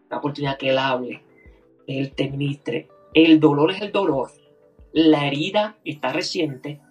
[0.09, 1.23] la oportunidad que Él hable,
[1.87, 4.31] Él te ministre, el dolor es el dolor,
[4.91, 6.81] la herida está reciente,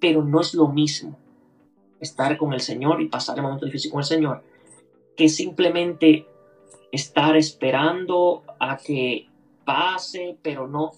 [0.00, 1.18] pero no es lo mismo
[2.00, 4.42] estar con el Señor y pasar el momento difícil con el Señor
[5.16, 6.26] que simplemente
[6.92, 9.28] estar esperando a que
[9.64, 10.92] pase, pero no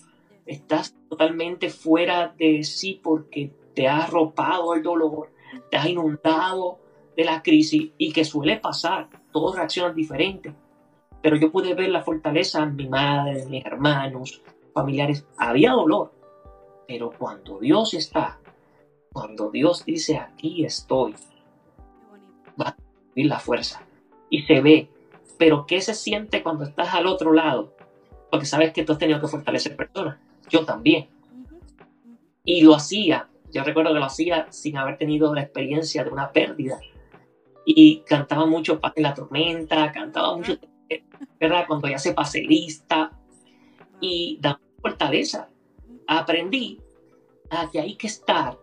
[0.44, 5.30] estás totalmente fuera de sí porque te ha arropado el dolor,
[5.70, 6.78] te has inundado
[7.16, 10.54] de la crisis y que suele pasar, todos reaccionan diferente.
[11.22, 14.42] Pero yo pude ver la fortaleza en mi madre, mis hermanos,
[14.72, 15.26] familiares.
[15.36, 16.12] Había dolor,
[16.86, 18.38] pero cuando Dios está,
[19.12, 21.14] cuando Dios dice aquí estoy,
[22.60, 22.76] va a
[23.14, 23.82] vivir la fuerza.
[24.30, 24.90] Y se ve.
[25.38, 27.72] Pero ¿qué se siente cuando estás al otro lado?
[28.30, 30.18] Porque sabes que tú has tenido que fortalecer personas.
[30.48, 31.08] Yo también.
[32.44, 33.28] Y lo hacía.
[33.52, 36.78] Yo recuerdo que lo hacía sin haber tenido la experiencia de una pérdida.
[37.64, 40.58] Y cantaba mucho en la tormenta, cantaba mucho,
[41.38, 41.64] ¿verdad?
[41.66, 43.12] Cuando ya se pase lista.
[44.00, 45.48] Y da fortaleza.
[46.06, 46.80] Aprendí
[47.50, 48.56] a que hay que estar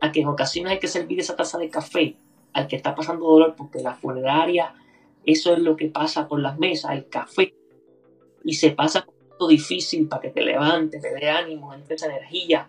[0.00, 2.16] a que en ocasiones hay que servir esa taza de café
[2.52, 4.74] al que está pasando dolor, porque la funeraria,
[5.24, 7.54] eso es lo que pasa con las mesas, el café,
[8.42, 9.06] y se pasa
[9.40, 12.68] todo difícil para que te levantes, te dé ánimo, entre esa energía,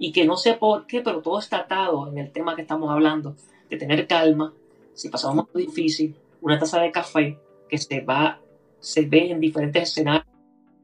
[0.00, 2.90] y que no sé por qué, pero todo está atado en el tema que estamos
[2.90, 3.36] hablando,
[3.70, 4.52] de tener calma,
[4.94, 8.40] si pasamos muy difícil, una taza de café que se va,
[8.80, 10.26] se ve en diferentes escenarios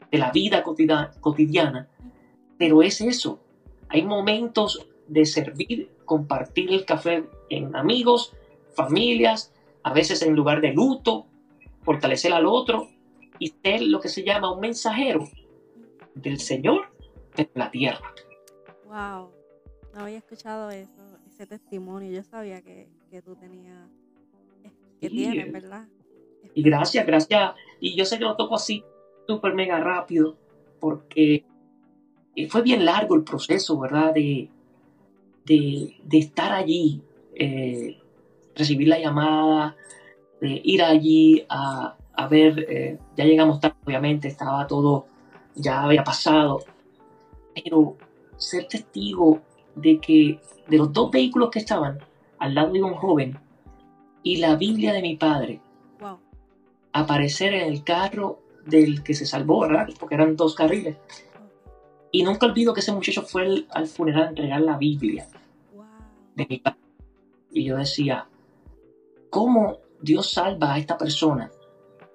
[0.09, 1.89] de la vida cotidiana,
[2.57, 3.41] Pero es eso.
[3.89, 8.33] Hay momentos de servir, compartir el café en amigos,
[8.73, 11.27] familias, a veces en lugar de luto,
[11.83, 12.94] fortalecer al otro
[13.39, 15.29] y ser lo que se llama un mensajero
[16.15, 16.89] del Señor
[17.37, 18.15] de la tierra.
[18.85, 19.31] Wow,
[19.95, 22.11] no había escuchado eso, ese testimonio.
[22.11, 23.89] Yo sabía que, que tú tenías,
[25.01, 25.89] que tienes, ¿verdad?
[26.55, 27.55] Y gracias, gracias.
[27.81, 28.85] Y yo sé que lo toco así
[29.27, 30.37] súper mega rápido
[30.81, 31.45] porque
[32.49, 34.13] fue bien largo el proceso, ¿verdad?
[34.15, 34.49] De,
[35.45, 37.03] de, de estar allí,
[37.35, 37.99] eh,
[38.55, 39.77] recibir la llamada,
[40.41, 45.07] de ir allí a, a ver, eh, ya llegamos tarde, obviamente, estaba todo,
[45.55, 46.61] ya había pasado,
[47.55, 47.97] pero
[48.37, 49.41] ser testigo
[49.75, 51.99] de que de los dos vehículos que estaban
[52.39, 53.39] al lado de un joven
[54.23, 55.61] y la Biblia de mi padre
[56.93, 59.89] aparecer en el carro del que se salvó, ¿verdad?
[59.99, 60.97] Porque eran dos carriles.
[62.13, 65.27] Y nunca olvido que ese muchacho fue al funeral a entregar la Biblia
[66.37, 66.79] de mi padre.
[67.51, 68.29] Y yo decía,
[69.29, 71.51] ¿cómo Dios salva a esta persona?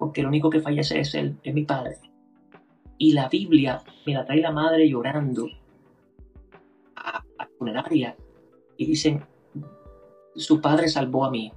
[0.00, 1.98] Porque el único que fallece es, él, es mi padre.
[2.96, 5.46] Y la Biblia me la trae la madre llorando
[6.96, 8.16] a, la funeraria
[8.78, 9.22] y dicen,
[10.34, 11.52] su padre salvó a mí.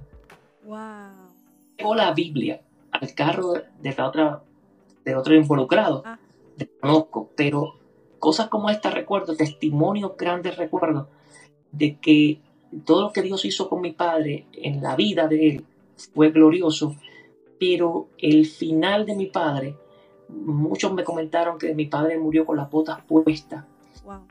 [0.66, 1.94] Wow.
[1.94, 4.42] la Biblia al carro de la otra,
[5.06, 6.02] de otro involucrado.
[6.04, 6.18] Ah.
[6.58, 7.78] Desconozco, pero
[8.18, 11.08] cosas como esta recuerdo, testimonios grandes recuerdo
[11.72, 12.42] de que
[12.84, 15.64] todo lo que Dios hizo con mi padre en la vida de él
[16.14, 16.94] fue glorioso,
[17.58, 19.76] pero el final de mi padre,
[20.28, 23.64] muchos me comentaron que mi padre murió con las botas puestas.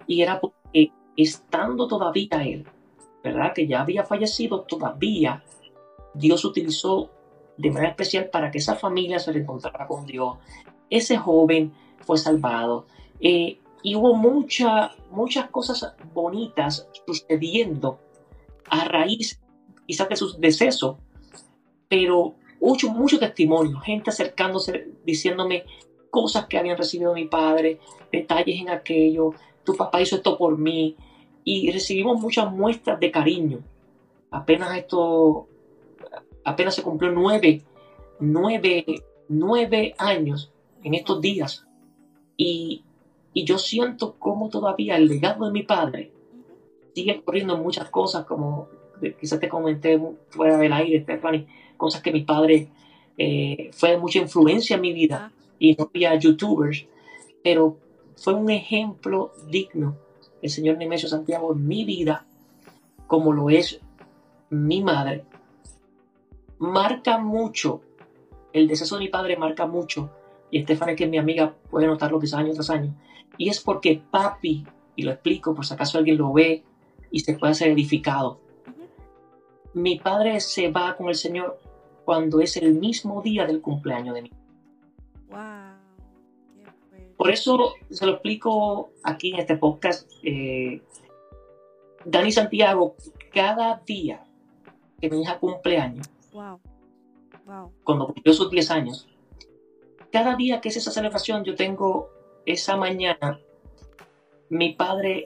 [0.06, 2.66] Y era porque estando todavía él,
[3.24, 3.54] ¿verdad?
[3.54, 5.44] Que ya había fallecido, todavía
[6.14, 7.10] Dios utilizó
[7.58, 10.38] de manera especial para que esa familia se reencontrara con Dios.
[10.90, 12.86] Ese joven fue salvado.
[13.20, 18.00] Eh, y hubo mucha, muchas cosas bonitas sucediendo
[18.70, 19.42] a raíz
[19.86, 20.98] quizás de su deceso,
[21.90, 25.66] pero mucho, mucho testimonio, gente acercándose, diciéndome
[26.10, 27.80] cosas que habían recibido mi padre,
[28.12, 29.32] detalles en aquello,
[29.66, 30.96] tu papá hizo esto por mí,
[31.44, 33.60] y recibimos muchas muestras de cariño.
[34.32, 35.48] Apenas esto
[36.46, 37.64] apenas se cumplió nueve,
[38.20, 40.52] nueve, nueve años
[40.84, 41.66] en estos días.
[42.38, 42.84] Y,
[43.36, 46.12] yo siento como todavía el legado de mi padre
[46.94, 48.68] sigue corriendo en muchas cosas, como
[49.20, 50.00] quizás te comenté
[50.30, 52.70] fuera del aire, Stephanie, cosas que mi padre
[53.18, 56.86] eh, fue de mucha influencia en mi vida y no había youtubers,
[57.44, 57.78] pero
[58.16, 59.98] fue un ejemplo digno.
[60.42, 62.26] El señor Nemesio Santiago en mi vida,
[63.08, 63.80] como lo es
[64.50, 65.24] mi madre,
[66.60, 67.82] marca mucho,
[68.52, 70.12] el deceso de mi padre marca mucho,
[70.52, 72.94] y Estefania, que es mi amiga, puede notarlo quizás año tras año,
[73.38, 76.64] y es porque papi, y lo explico por si acaso alguien lo ve
[77.10, 78.40] y se puede ser edificado,
[79.74, 81.60] mi padre se va con el Señor
[82.06, 84.32] cuando es el mismo día del cumpleaños de mi
[85.30, 85.74] wow.
[87.18, 90.12] Por eso se lo explico aquí en este podcast.
[90.24, 90.82] Eh,
[92.06, 92.96] Dani Santiago,
[93.34, 94.24] cada día
[95.00, 96.60] que mi hija cumpleaños, Wow.
[97.84, 99.08] Cuando cumplió sus 10 años.
[100.12, 102.10] Cada día que es esa celebración, yo tengo
[102.46, 103.40] esa mañana,
[104.50, 105.26] mi padre,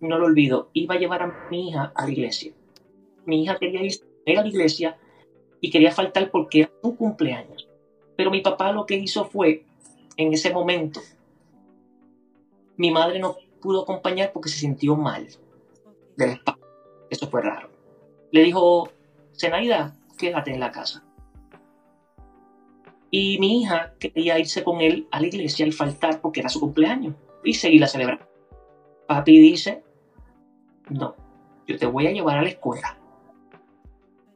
[0.00, 2.52] no lo olvido, iba a llevar a mi hija a la iglesia.
[3.26, 4.00] Mi hija quería ir
[4.38, 4.96] a la iglesia
[5.60, 7.68] y quería faltar porque era su cumpleaños.
[8.16, 9.64] Pero mi papá lo que hizo fue,
[10.16, 11.00] en ese momento,
[12.76, 15.26] mi madre no pudo acompañar porque se sintió mal
[16.16, 16.66] del espalda.
[17.10, 17.70] Eso fue raro.
[18.32, 18.90] Le dijo,
[19.38, 21.04] Zenaida, quédate en la casa.
[23.10, 26.60] Y mi hija quería irse con él a la iglesia al faltar porque era su
[26.60, 28.28] cumpleaños y seguir la celebración.
[29.06, 29.82] Papi dice,
[30.90, 31.14] no,
[31.66, 32.95] yo te voy a llevar a la escuela.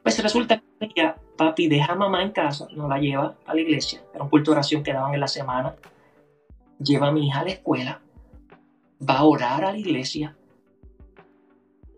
[0.03, 4.03] Pues resulta que papi deja a mamá en casa, no la lleva a la iglesia,
[4.13, 5.75] era un culto de oración que daban en la semana,
[6.79, 8.01] lleva a mi hija a la escuela,
[9.07, 10.35] va a orar a la iglesia.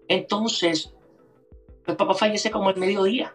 [0.07, 0.93] Entonces,
[1.87, 3.33] el papá fallece como el mediodía.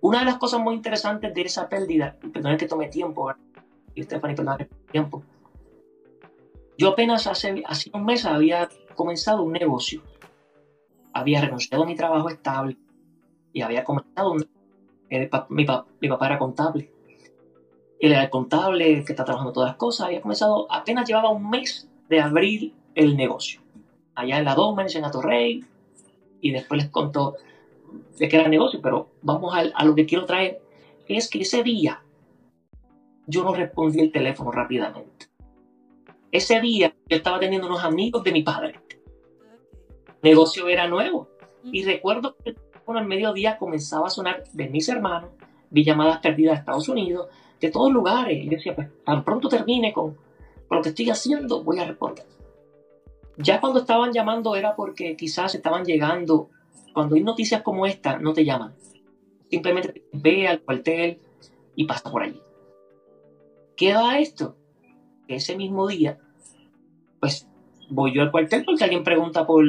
[0.00, 3.32] Una de las cosas muy interesantes de esa pérdida, perdón que tome tiempo,
[3.94, 5.22] y Stephanie, perdón que tiempo.
[6.76, 10.02] Yo apenas hace, hace un mes había comenzado un negocio.
[11.12, 12.76] Había renunciado a mi trabajo estable
[13.56, 14.46] y había comenzado un
[15.08, 15.64] mi,
[16.00, 16.92] mi, papá era contable.
[17.98, 20.08] Él era el contable que está trabajando todas las cosas.
[20.08, 23.62] Había comenzado, apenas llevaba un mes de abrir el negocio.
[24.14, 25.64] Allá en la Domen, en Atorrey,
[26.42, 27.36] y después les contó
[28.18, 30.60] de qué era el negocio, pero vamos a, lo que quiero traer,
[31.08, 32.02] es que ese día
[33.26, 35.30] yo no respondí el teléfono rápidamente.
[36.30, 38.80] ese día yo estaba teniendo unos amigos de mi padre.
[40.20, 41.30] Negocio era nuevo.
[41.64, 42.54] Y recuerdo que
[42.86, 45.30] bueno, al mediodía comenzaba a sonar de mis hermanos,
[45.70, 47.28] vi llamadas perdidas de Estados Unidos,
[47.60, 48.38] de todos lugares.
[48.38, 50.16] Y yo decía, pues tan pronto termine con,
[50.68, 52.24] con lo que estoy haciendo, voy a responder.
[53.38, 56.48] Ya cuando estaban llamando era porque quizás estaban llegando.
[56.94, 58.74] Cuando hay noticias como esta, no te llaman.
[59.50, 61.18] Simplemente ve al cuartel
[61.74, 62.40] y pasa por allí.
[63.76, 64.56] ¿Qué da esto?
[65.28, 66.18] Ese mismo día,
[67.20, 67.46] pues
[67.90, 69.64] voy yo al cuartel porque alguien pregunta por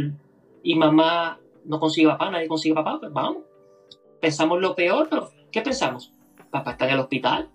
[0.63, 3.43] y mamá no consigue papá, nadie consigue papá, pues vamos.
[4.19, 6.11] Pensamos lo peor, pero ¿qué pensamos?
[6.49, 7.49] Papá está en el hospital.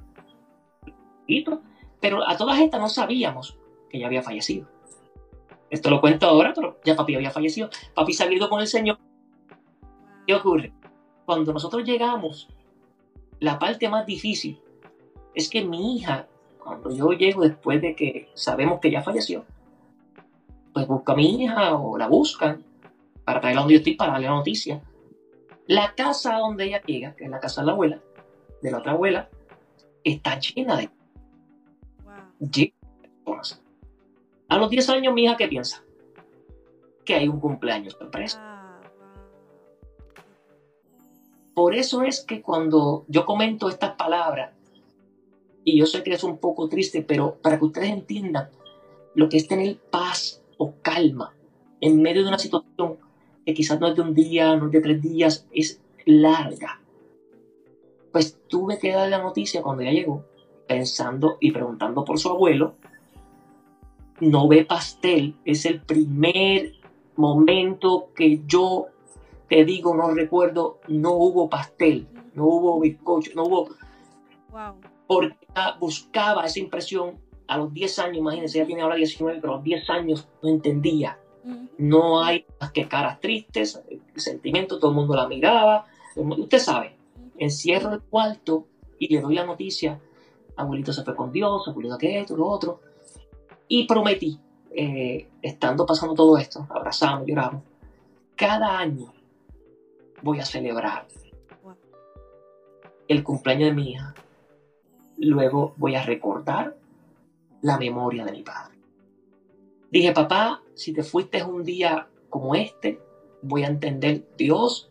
[2.00, 3.56] Pero a todas estas no sabíamos
[3.88, 4.68] que ya había fallecido.
[5.70, 7.70] Esto lo cuento ahora, pero ya papi había fallecido.
[7.94, 8.98] Papi se ha ido con el Señor.
[10.26, 10.72] ¿Qué ocurre?
[11.24, 12.48] Cuando nosotros llegamos,
[13.40, 14.60] la parte más difícil
[15.34, 16.28] es que mi hija,
[16.62, 19.46] cuando yo llego después de que sabemos que ya falleció,
[20.74, 22.62] pues busca a mi hija o la buscan
[23.24, 24.82] para traerla donde yo estoy para darle la noticia.
[25.66, 28.00] La casa donde ella llega, que es la casa de la abuela,
[28.60, 29.28] de la otra abuela,
[30.04, 30.90] está llena de,
[33.24, 33.62] personas.
[34.48, 35.84] A los 10 años, mi hija, ¿qué piensa?
[37.04, 38.38] Que hay un cumpleaños sorpresa.
[38.40, 38.80] Ah,
[41.54, 44.52] Por eso es que cuando yo comento estas palabras,
[45.64, 48.50] y yo sé que es un poco triste, pero para que ustedes entiendan
[49.14, 51.34] lo que es tener paz o calma
[51.80, 52.98] en medio de una situación
[53.44, 56.80] que quizás no es de un día, no es de tres días, es larga.
[58.12, 60.24] Pues tuve que dar la noticia cuando ella llegó,
[60.66, 62.74] pensando y preguntando por su abuelo.
[64.20, 66.74] No ve pastel, es el primer
[67.16, 68.86] momento que yo
[69.48, 73.68] te digo, no recuerdo, no hubo pastel, no hubo bizcocho, no hubo...
[74.50, 74.76] Wow.
[75.06, 75.36] Porque
[75.80, 79.64] buscaba esa impresión a los 10 años, imagínense, ella tiene ahora 19, pero a los
[79.64, 81.18] 10 años no entendía
[81.78, 83.82] no hay más que caras tristes,
[84.16, 85.86] sentimientos, todo el mundo la miraba.
[86.16, 86.96] Usted sabe,
[87.38, 88.66] encierro el cuarto
[88.98, 90.00] y le doy la noticia.
[90.56, 92.80] Abuelito se fue con Dios, abuelito que esto, lo otro.
[93.68, 94.38] Y prometí,
[94.70, 97.62] eh, estando pasando todo esto, abrazamos, lloramos,
[98.36, 99.12] cada año
[100.22, 101.06] voy a celebrar
[103.08, 104.14] el cumpleaños de mi hija.
[105.18, 106.76] Luego voy a recordar
[107.60, 108.71] la memoria de mi padre.
[109.92, 112.98] Dije, papá, si te fuiste un día como este,
[113.42, 114.88] voy a entender Dios,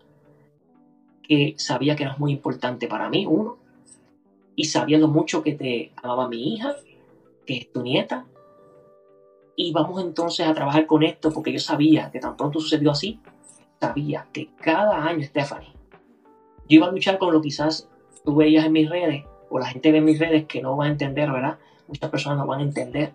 [1.24, 3.58] que sabía que eras muy importante para mí, uno,
[4.56, 6.76] y sabía lo mucho que te amaba mi hija,
[7.48, 8.28] que es tu nieta,
[9.56, 13.20] y vamos entonces a trabajar con esto, porque yo sabía que tan pronto sucedió así,
[13.80, 15.74] sabía que cada año, Stephanie,
[16.70, 17.90] yo iba a luchar con lo quizás
[18.24, 20.86] tú veías en mis redes, o la gente ve en mis redes que no va
[20.86, 21.58] a entender, ¿verdad?
[21.88, 23.14] Muchas personas no van a entender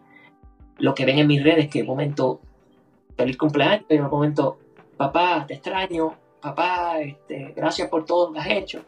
[0.79, 2.41] lo que ven en mis redes, que de momento,
[3.17, 4.59] feliz cumpleaños, y un momento,
[4.97, 8.85] papá, te extraño, papá, este, gracias por todo lo que has hecho.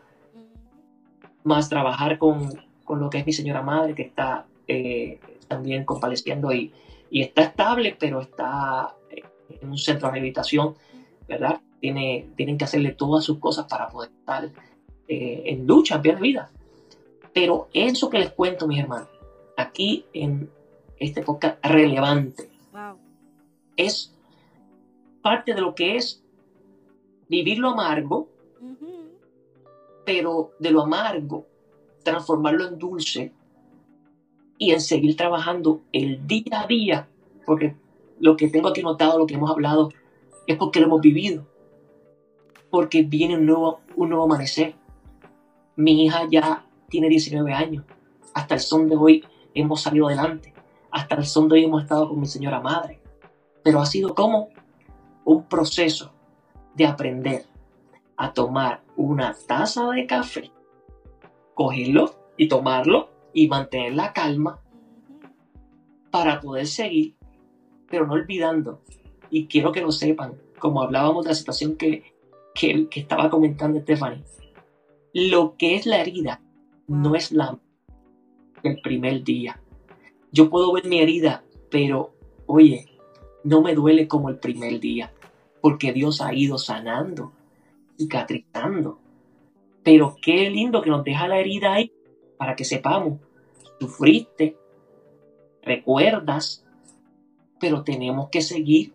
[1.45, 2.51] Más trabajar con,
[2.85, 6.73] con lo que es mi señora madre, que está eh, también compadeciendo y,
[7.11, 8.95] y, está estable, pero está
[9.49, 10.75] en un centro de rehabilitación,
[11.27, 11.61] ¿verdad?
[11.81, 14.51] Tiene, tienen que hacerle todas sus cosas para poder estar
[15.07, 16.51] eh, en lucha, en de vida.
[17.33, 19.09] Pero eso que les cuento, mis hermanos,
[19.57, 20.51] aquí en,
[21.01, 22.49] este podcast relevante.
[23.77, 24.13] Es
[25.23, 26.23] parte de lo que es
[27.29, 28.29] vivir lo amargo,
[30.05, 31.47] pero de lo amargo
[32.03, 33.33] transformarlo en dulce
[34.57, 37.09] y en seguir trabajando el día a día,
[37.45, 37.77] porque
[38.19, 39.91] lo que tengo aquí notado, lo que hemos hablado,
[40.47, 41.47] es porque lo hemos vivido,
[42.71, 44.75] porque viene un nuevo, un nuevo amanecer.
[45.77, 47.85] Mi hija ya tiene 19 años,
[48.35, 50.58] hasta el son de hoy hemos salido adelante
[50.91, 53.01] hasta el son de hoy hemos estado con mi señora madre.
[53.63, 54.49] Pero ha sido como
[55.25, 56.13] un proceso
[56.75, 57.47] de aprender
[58.17, 60.51] a tomar una taza de café,
[61.55, 64.61] cogerlo y tomarlo y mantener la calma
[66.11, 67.15] para poder seguir,
[67.89, 68.81] pero no olvidando.
[69.31, 72.15] Y quiero que lo sepan, como hablábamos de la situación que,
[72.55, 74.25] que, que estaba comentando Stephanie,
[75.13, 76.41] lo que es la herida
[76.87, 77.59] no es la
[78.63, 79.61] del primer día
[80.33, 82.13] yo puedo ver mi herida, pero
[82.47, 82.87] oye,
[83.45, 85.13] no me duele como el primer día,
[85.61, 87.33] porque Dios ha ido sanando,
[87.97, 88.99] cicatrizando.
[89.83, 91.93] Pero qué lindo que nos deja la herida ahí
[92.37, 93.21] para que sepamos,
[93.81, 94.57] sufriste,
[95.63, 96.65] recuerdas,
[97.59, 98.93] pero tenemos que seguir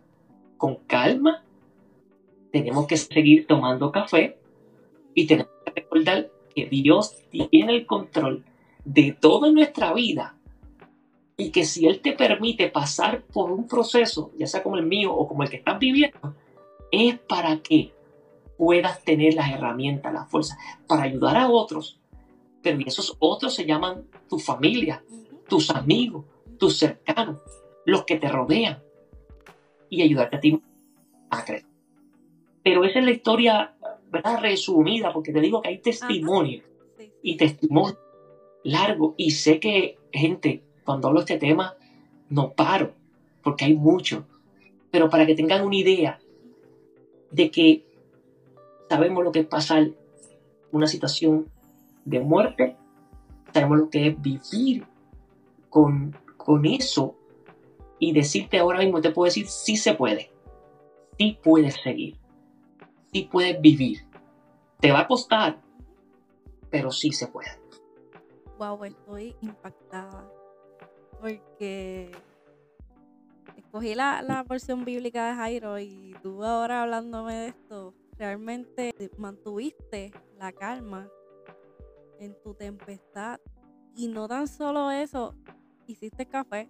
[0.56, 1.44] con calma,
[2.52, 4.38] tenemos que seguir tomando café
[5.14, 8.44] y tenemos que recordar que Dios tiene el control
[8.84, 10.36] de toda nuestra vida
[11.36, 15.12] Y que si Él te permite pasar por un proceso, ya sea como el mío
[15.12, 16.34] o como el que estás viviendo,
[16.92, 17.92] es para que
[18.56, 20.56] puedas tener las herramientas, la fuerza
[20.86, 21.98] para ayudar a otros.
[22.62, 25.02] Pero esos otros se llaman tu familia,
[25.48, 26.24] tus amigos,
[26.58, 27.38] tus cercanos,
[27.84, 28.82] los que te rodean.
[29.90, 30.62] Y ayudarte a ti
[31.30, 31.68] a crecer.
[32.62, 33.74] Pero esa es la historia,
[34.10, 34.40] ¿verdad?
[34.40, 36.62] Resumida, porque te digo que hay testimonio
[37.22, 37.98] y testimonio
[38.64, 39.14] largo.
[39.16, 41.76] Y sé que, gente, cuando hablo de este tema,
[42.28, 42.92] no paro,
[43.42, 44.26] porque hay mucho.
[44.90, 46.20] Pero para que tengan una idea
[47.30, 47.84] de que
[48.88, 49.90] sabemos lo que es pasar
[50.72, 51.48] una situación
[52.04, 52.76] de muerte,
[53.52, 54.86] sabemos lo que es vivir
[55.70, 57.16] con, con eso
[57.98, 60.30] y decirte ahora mismo, te puedo decir, sí se puede,
[61.18, 62.16] sí puedes seguir,
[63.12, 64.04] sí puedes vivir.
[64.80, 65.60] Te va a costar,
[66.70, 67.48] pero sí se puede.
[68.58, 70.28] Wow, estoy impactada
[71.24, 72.10] porque
[73.56, 80.12] escogí la, la versión bíblica de Jairo y tú ahora hablándome de esto, realmente mantuviste
[80.38, 81.08] la calma
[82.18, 83.40] en tu tempestad.
[83.96, 85.34] Y no tan solo eso,
[85.86, 86.68] hiciste café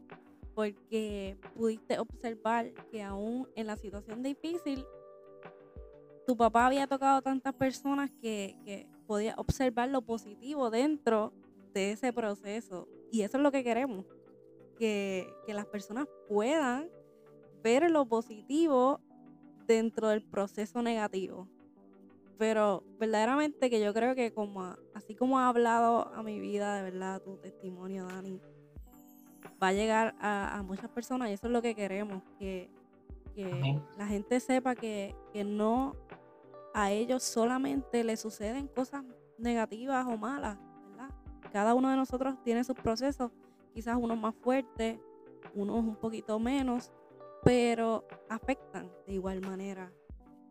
[0.55, 4.85] porque pudiste observar que aún en la situación difícil,
[6.29, 11.33] tu papá había tocado tantas personas que, que podía observar lo positivo dentro
[11.73, 12.87] de ese proceso.
[13.11, 14.07] Y eso es lo que queremos,
[14.75, 16.89] que, que las personas puedan
[17.63, 19.01] ver lo positivo
[19.67, 21.49] dentro del proceso negativo.
[22.39, 26.83] Pero verdaderamente que yo creo que como así como ha hablado a mi vida, de
[26.83, 28.41] verdad, tu testimonio, Dani,
[29.63, 32.71] va a llegar a, muchas personas y eso es lo que queremos, que,
[33.99, 35.97] la gente sepa que, que no
[36.73, 39.05] a ellos solamente le suceden cosas
[39.39, 40.57] negativas o malas,
[40.91, 41.11] ¿verdad?
[41.53, 43.33] Cada uno de nosotros tiene sus procesos,
[43.75, 44.99] quizás unos más fuertes,
[45.55, 46.93] unos un poquito menos,
[47.43, 49.93] pero afectan de igual manera.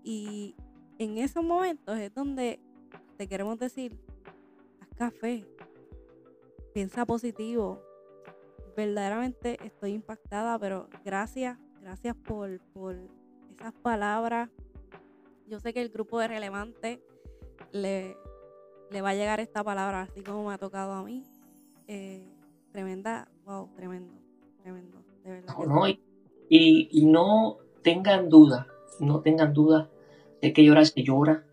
[0.04, 0.56] Y
[1.00, 2.60] en esos momentos es donde
[3.18, 3.98] te queremos decir,
[4.82, 5.46] haz café,
[6.74, 7.82] piensa positivo.
[8.76, 12.96] Verdaderamente estoy impactada, pero gracias, gracias por, por
[13.52, 14.50] esas palabras.
[15.48, 17.04] Yo sé que el grupo de Relevante
[17.72, 18.18] le,
[18.90, 21.24] le va a llegar esta palabra, así como me ha tocado a mí.
[21.88, 22.33] Eh,
[22.74, 24.14] tremenda, wow, tremendo,
[24.62, 25.56] tremendo, de verdad.
[26.50, 28.68] y, no tengan duda,
[29.00, 29.90] no tengan duda
[30.42, 31.46] de que llora, se llora.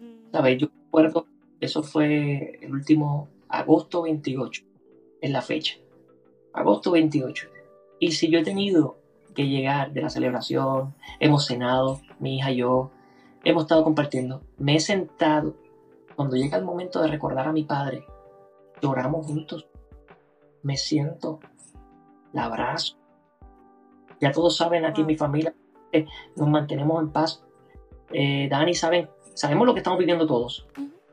[0.00, 0.32] Mm.
[0.32, 0.58] ¿Sabes?
[0.58, 1.26] Yo recuerdo,
[1.60, 4.64] eso fue el último agosto 28,
[5.20, 5.76] en la fecha.
[6.54, 7.48] Agosto 28.
[8.00, 8.96] Y si yo he tenido
[9.34, 12.90] que llegar de la celebración, hemos cenado, mi hija y yo,
[13.44, 15.54] hemos estado compartiendo, me he sentado,
[16.16, 18.06] cuando llega el momento de recordar a mi padre,
[18.80, 19.66] lloramos juntos,
[20.66, 21.38] me siento,
[22.32, 22.96] la abrazo.
[24.20, 25.54] Ya todos saben aquí en mi familia,
[25.92, 27.44] que nos mantenemos en paz.
[28.12, 30.66] Eh, Dani, saben, sabemos lo que estamos viviendo todos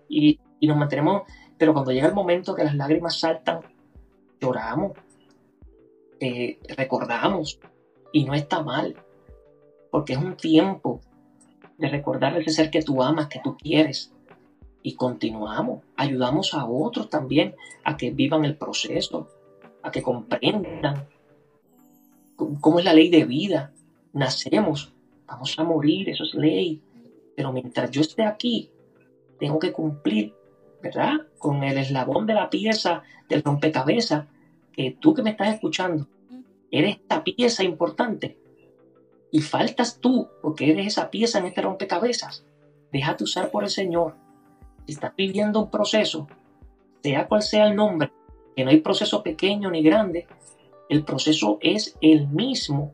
[0.10, 1.24] y, nos mantenemos,
[1.58, 3.60] pero cuando llega el momento que las lágrimas saltan,
[4.42, 4.94] lloramos,
[6.20, 7.60] eh, recordamos
[8.12, 8.96] y no está mal,
[9.92, 11.02] porque es un tiempo
[11.78, 14.14] de recordar ese ser que tú amas, que tú quieres.
[14.82, 19.28] Y continuamos, ayudamos a otros también a que vivan el proceso,
[19.84, 21.08] a que comprendan
[22.36, 23.72] cómo es la ley de vida.
[24.14, 24.94] Nacemos,
[25.28, 26.82] vamos a morir, eso es ley.
[27.36, 28.72] Pero mientras yo esté aquí,
[29.40, 30.34] tengo que cumplir,
[30.82, 31.28] ¿verdad?
[31.38, 34.26] Con el eslabón de la pieza del rompecabezas,
[34.72, 36.08] que tú que me estás escuchando,
[36.72, 38.38] eres esta pieza importante.
[39.32, 42.46] Y faltas tú, porque eres esa pieza en este rompecabezas.
[42.92, 44.16] Déjate usar por el Señor.
[44.86, 46.28] Si estás viviendo un proceso,
[47.02, 48.12] sea cual sea el nombre,
[48.56, 50.28] que no hay proceso pequeño ni grande,
[50.90, 52.94] el proceso es el mismo.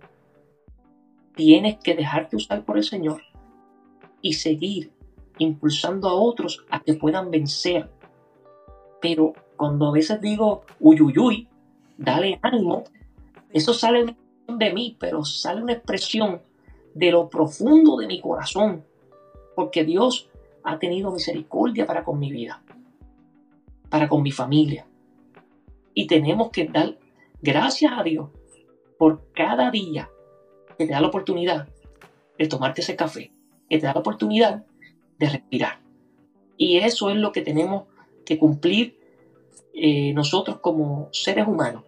[1.36, 3.22] Tienes que dejarte usar por el Señor
[4.22, 4.91] y seguir
[5.38, 7.89] impulsando a otros a que puedan vencer.
[9.01, 11.47] Pero cuando a veces digo, uy, uy, uy,
[11.97, 12.84] dale ánimo,
[13.51, 14.16] eso sale
[14.47, 16.41] de mí, pero sale una expresión
[16.93, 18.84] de lo profundo de mi corazón,
[19.55, 20.30] porque Dios
[20.64, 22.62] ha tenido misericordia para con mi vida,
[23.89, 24.86] para con mi familia.
[26.00, 26.97] Y tenemos que dar
[27.41, 28.30] gracias a Dios
[28.97, 30.10] por cada día
[30.78, 31.68] que te da la oportunidad
[32.38, 33.34] de tomarte ese café,
[33.70, 34.66] que te da la oportunidad
[35.18, 35.82] de respirar.
[36.56, 37.84] Y eso es lo que tenemos
[38.24, 38.97] que cumplir
[39.74, 41.84] eh, nosotros como seres humanos.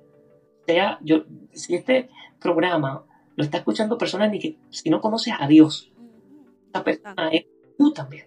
[0.66, 3.06] Sea, yo, si este programa
[3.38, 5.90] lo está escuchando personas ni que si no conoces a Dios,
[6.68, 7.46] esa persona es
[7.78, 8.26] tú también.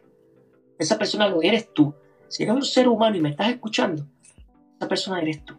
[0.78, 1.93] Esa persona lo eres tú.
[2.28, 4.07] Si eres un ser humano y me estás escuchando,
[4.78, 5.59] esa persona eres tú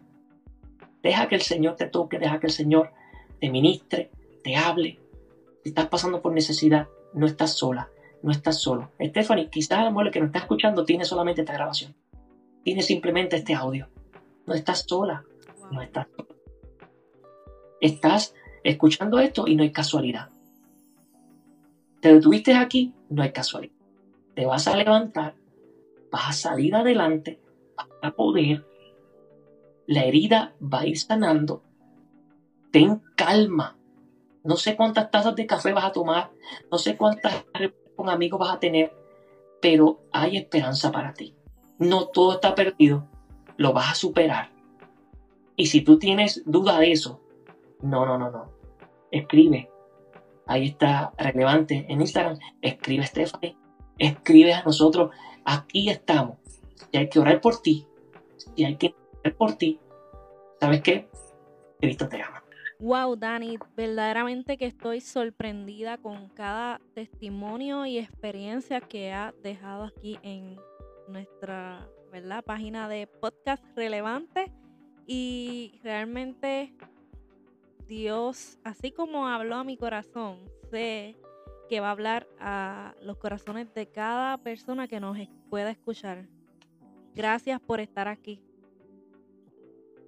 [1.06, 2.90] Deja que el Señor te toque, deja que el Señor
[3.38, 4.10] te ministre,
[4.42, 4.98] te hable.
[5.62, 7.88] Si estás pasando por necesidad, no estás sola,
[8.24, 8.90] no estás solo.
[9.00, 11.94] Stephanie, quizás la mujer que nos está escuchando tiene solamente esta grabación.
[12.64, 13.88] Tiene simplemente este audio.
[14.46, 15.22] No estás sola,
[15.70, 16.28] no estás sola.
[17.80, 18.34] Estás
[18.64, 20.30] escuchando esto y no hay casualidad.
[22.00, 23.76] Te detuviste aquí, no hay casualidad.
[24.34, 25.36] Te vas a levantar,
[26.10, 27.38] vas a salir adelante,
[27.76, 28.66] vas a poder.
[29.86, 31.62] La herida va a ir sanando.
[32.70, 33.76] Ten calma.
[34.42, 36.30] No sé cuántas tazas de café vas a tomar,
[36.70, 37.44] no sé cuántas
[37.96, 38.92] con amigos vas a tener,
[39.60, 41.34] pero hay esperanza para ti.
[41.78, 43.08] No todo está perdido,
[43.56, 44.50] lo vas a superar.
[45.56, 47.20] Y si tú tienes duda de eso,
[47.80, 48.50] no, no, no, no.
[49.10, 49.70] Escribe.
[50.46, 52.38] Ahí está relevante en Instagram.
[52.62, 53.56] Escribe Stephanie.
[53.98, 55.10] Escribe a nosotros.
[55.44, 56.36] Aquí estamos.
[56.74, 57.86] Si hay que orar por ti,
[58.36, 58.94] si hay que
[59.34, 59.80] por ti,
[60.60, 61.08] ¿sabes qué?
[61.80, 62.42] Cristo te ama.
[62.78, 70.18] Wow, Dani, verdaderamente que estoy sorprendida con cada testimonio y experiencia que ha dejado aquí
[70.22, 70.56] en
[71.08, 72.44] nuestra ¿verdad?
[72.44, 74.52] página de podcast relevante.
[75.06, 76.74] Y realmente
[77.86, 81.16] Dios, así como habló a mi corazón, sé
[81.68, 85.16] que va a hablar a los corazones de cada persona que nos
[85.48, 86.28] pueda escuchar.
[87.14, 88.42] Gracias por estar aquí.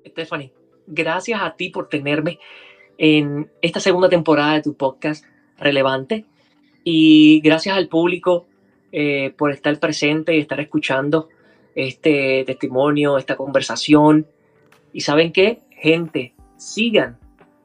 [0.08, 0.52] Stephanie,
[0.86, 2.38] gracias a ti por tenerme
[2.98, 5.24] en esta segunda temporada de tu podcast
[5.58, 6.24] relevante
[6.84, 8.46] y gracias al público
[8.90, 11.28] eh, por estar presente y estar escuchando
[11.74, 14.26] este testimonio, esta conversación.
[14.92, 17.18] Y saben qué, gente, sigan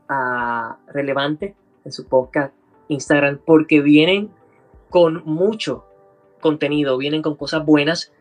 [0.09, 2.53] a Relevante en su podcast
[2.89, 4.29] Instagram porque vienen
[4.89, 5.85] con mucho
[6.41, 8.11] contenido, vienen con cosas buenas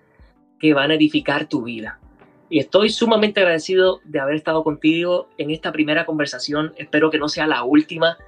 [0.58, 1.98] que van a edificar tu vida.
[2.52, 6.74] Y estoy sumamente agradecido de haber estado contigo en esta primera conversación.
[6.76, 8.18] Espero que no sea la última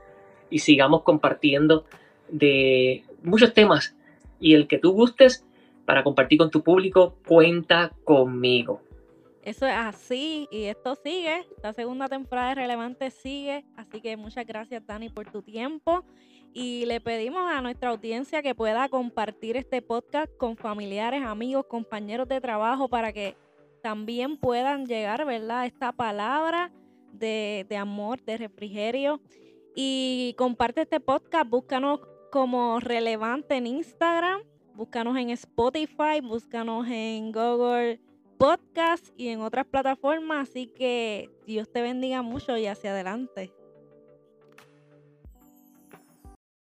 [0.49, 1.85] y sigamos compartiendo
[2.31, 3.95] de muchos temas.
[4.41, 5.45] Y el que tú gustes
[5.85, 8.81] para compartir con tu público, cuenta conmigo.
[9.43, 11.45] Eso es así y esto sigue.
[11.63, 13.67] La segunda temporada de Relevante sigue.
[13.77, 16.03] Así que muchas gracias, Dani, por tu tiempo.
[16.55, 22.27] Y le pedimos a nuestra audiencia que pueda compartir este podcast con familiares, amigos, compañeros
[22.27, 23.37] de trabajo para que
[23.85, 25.67] también puedan llegar, ¿verdad?
[25.67, 26.73] Esta palabra
[27.13, 29.21] de, de amor, de refrigerio.
[29.77, 32.01] Y comparte este podcast, búscanos
[32.33, 34.41] como relevante en Instagram,
[34.75, 38.01] búscanos en Spotify, búscanos en Google
[38.39, 40.49] Podcast y en otras plataformas.
[40.49, 43.53] Así que Dios te bendiga mucho y hacia adelante.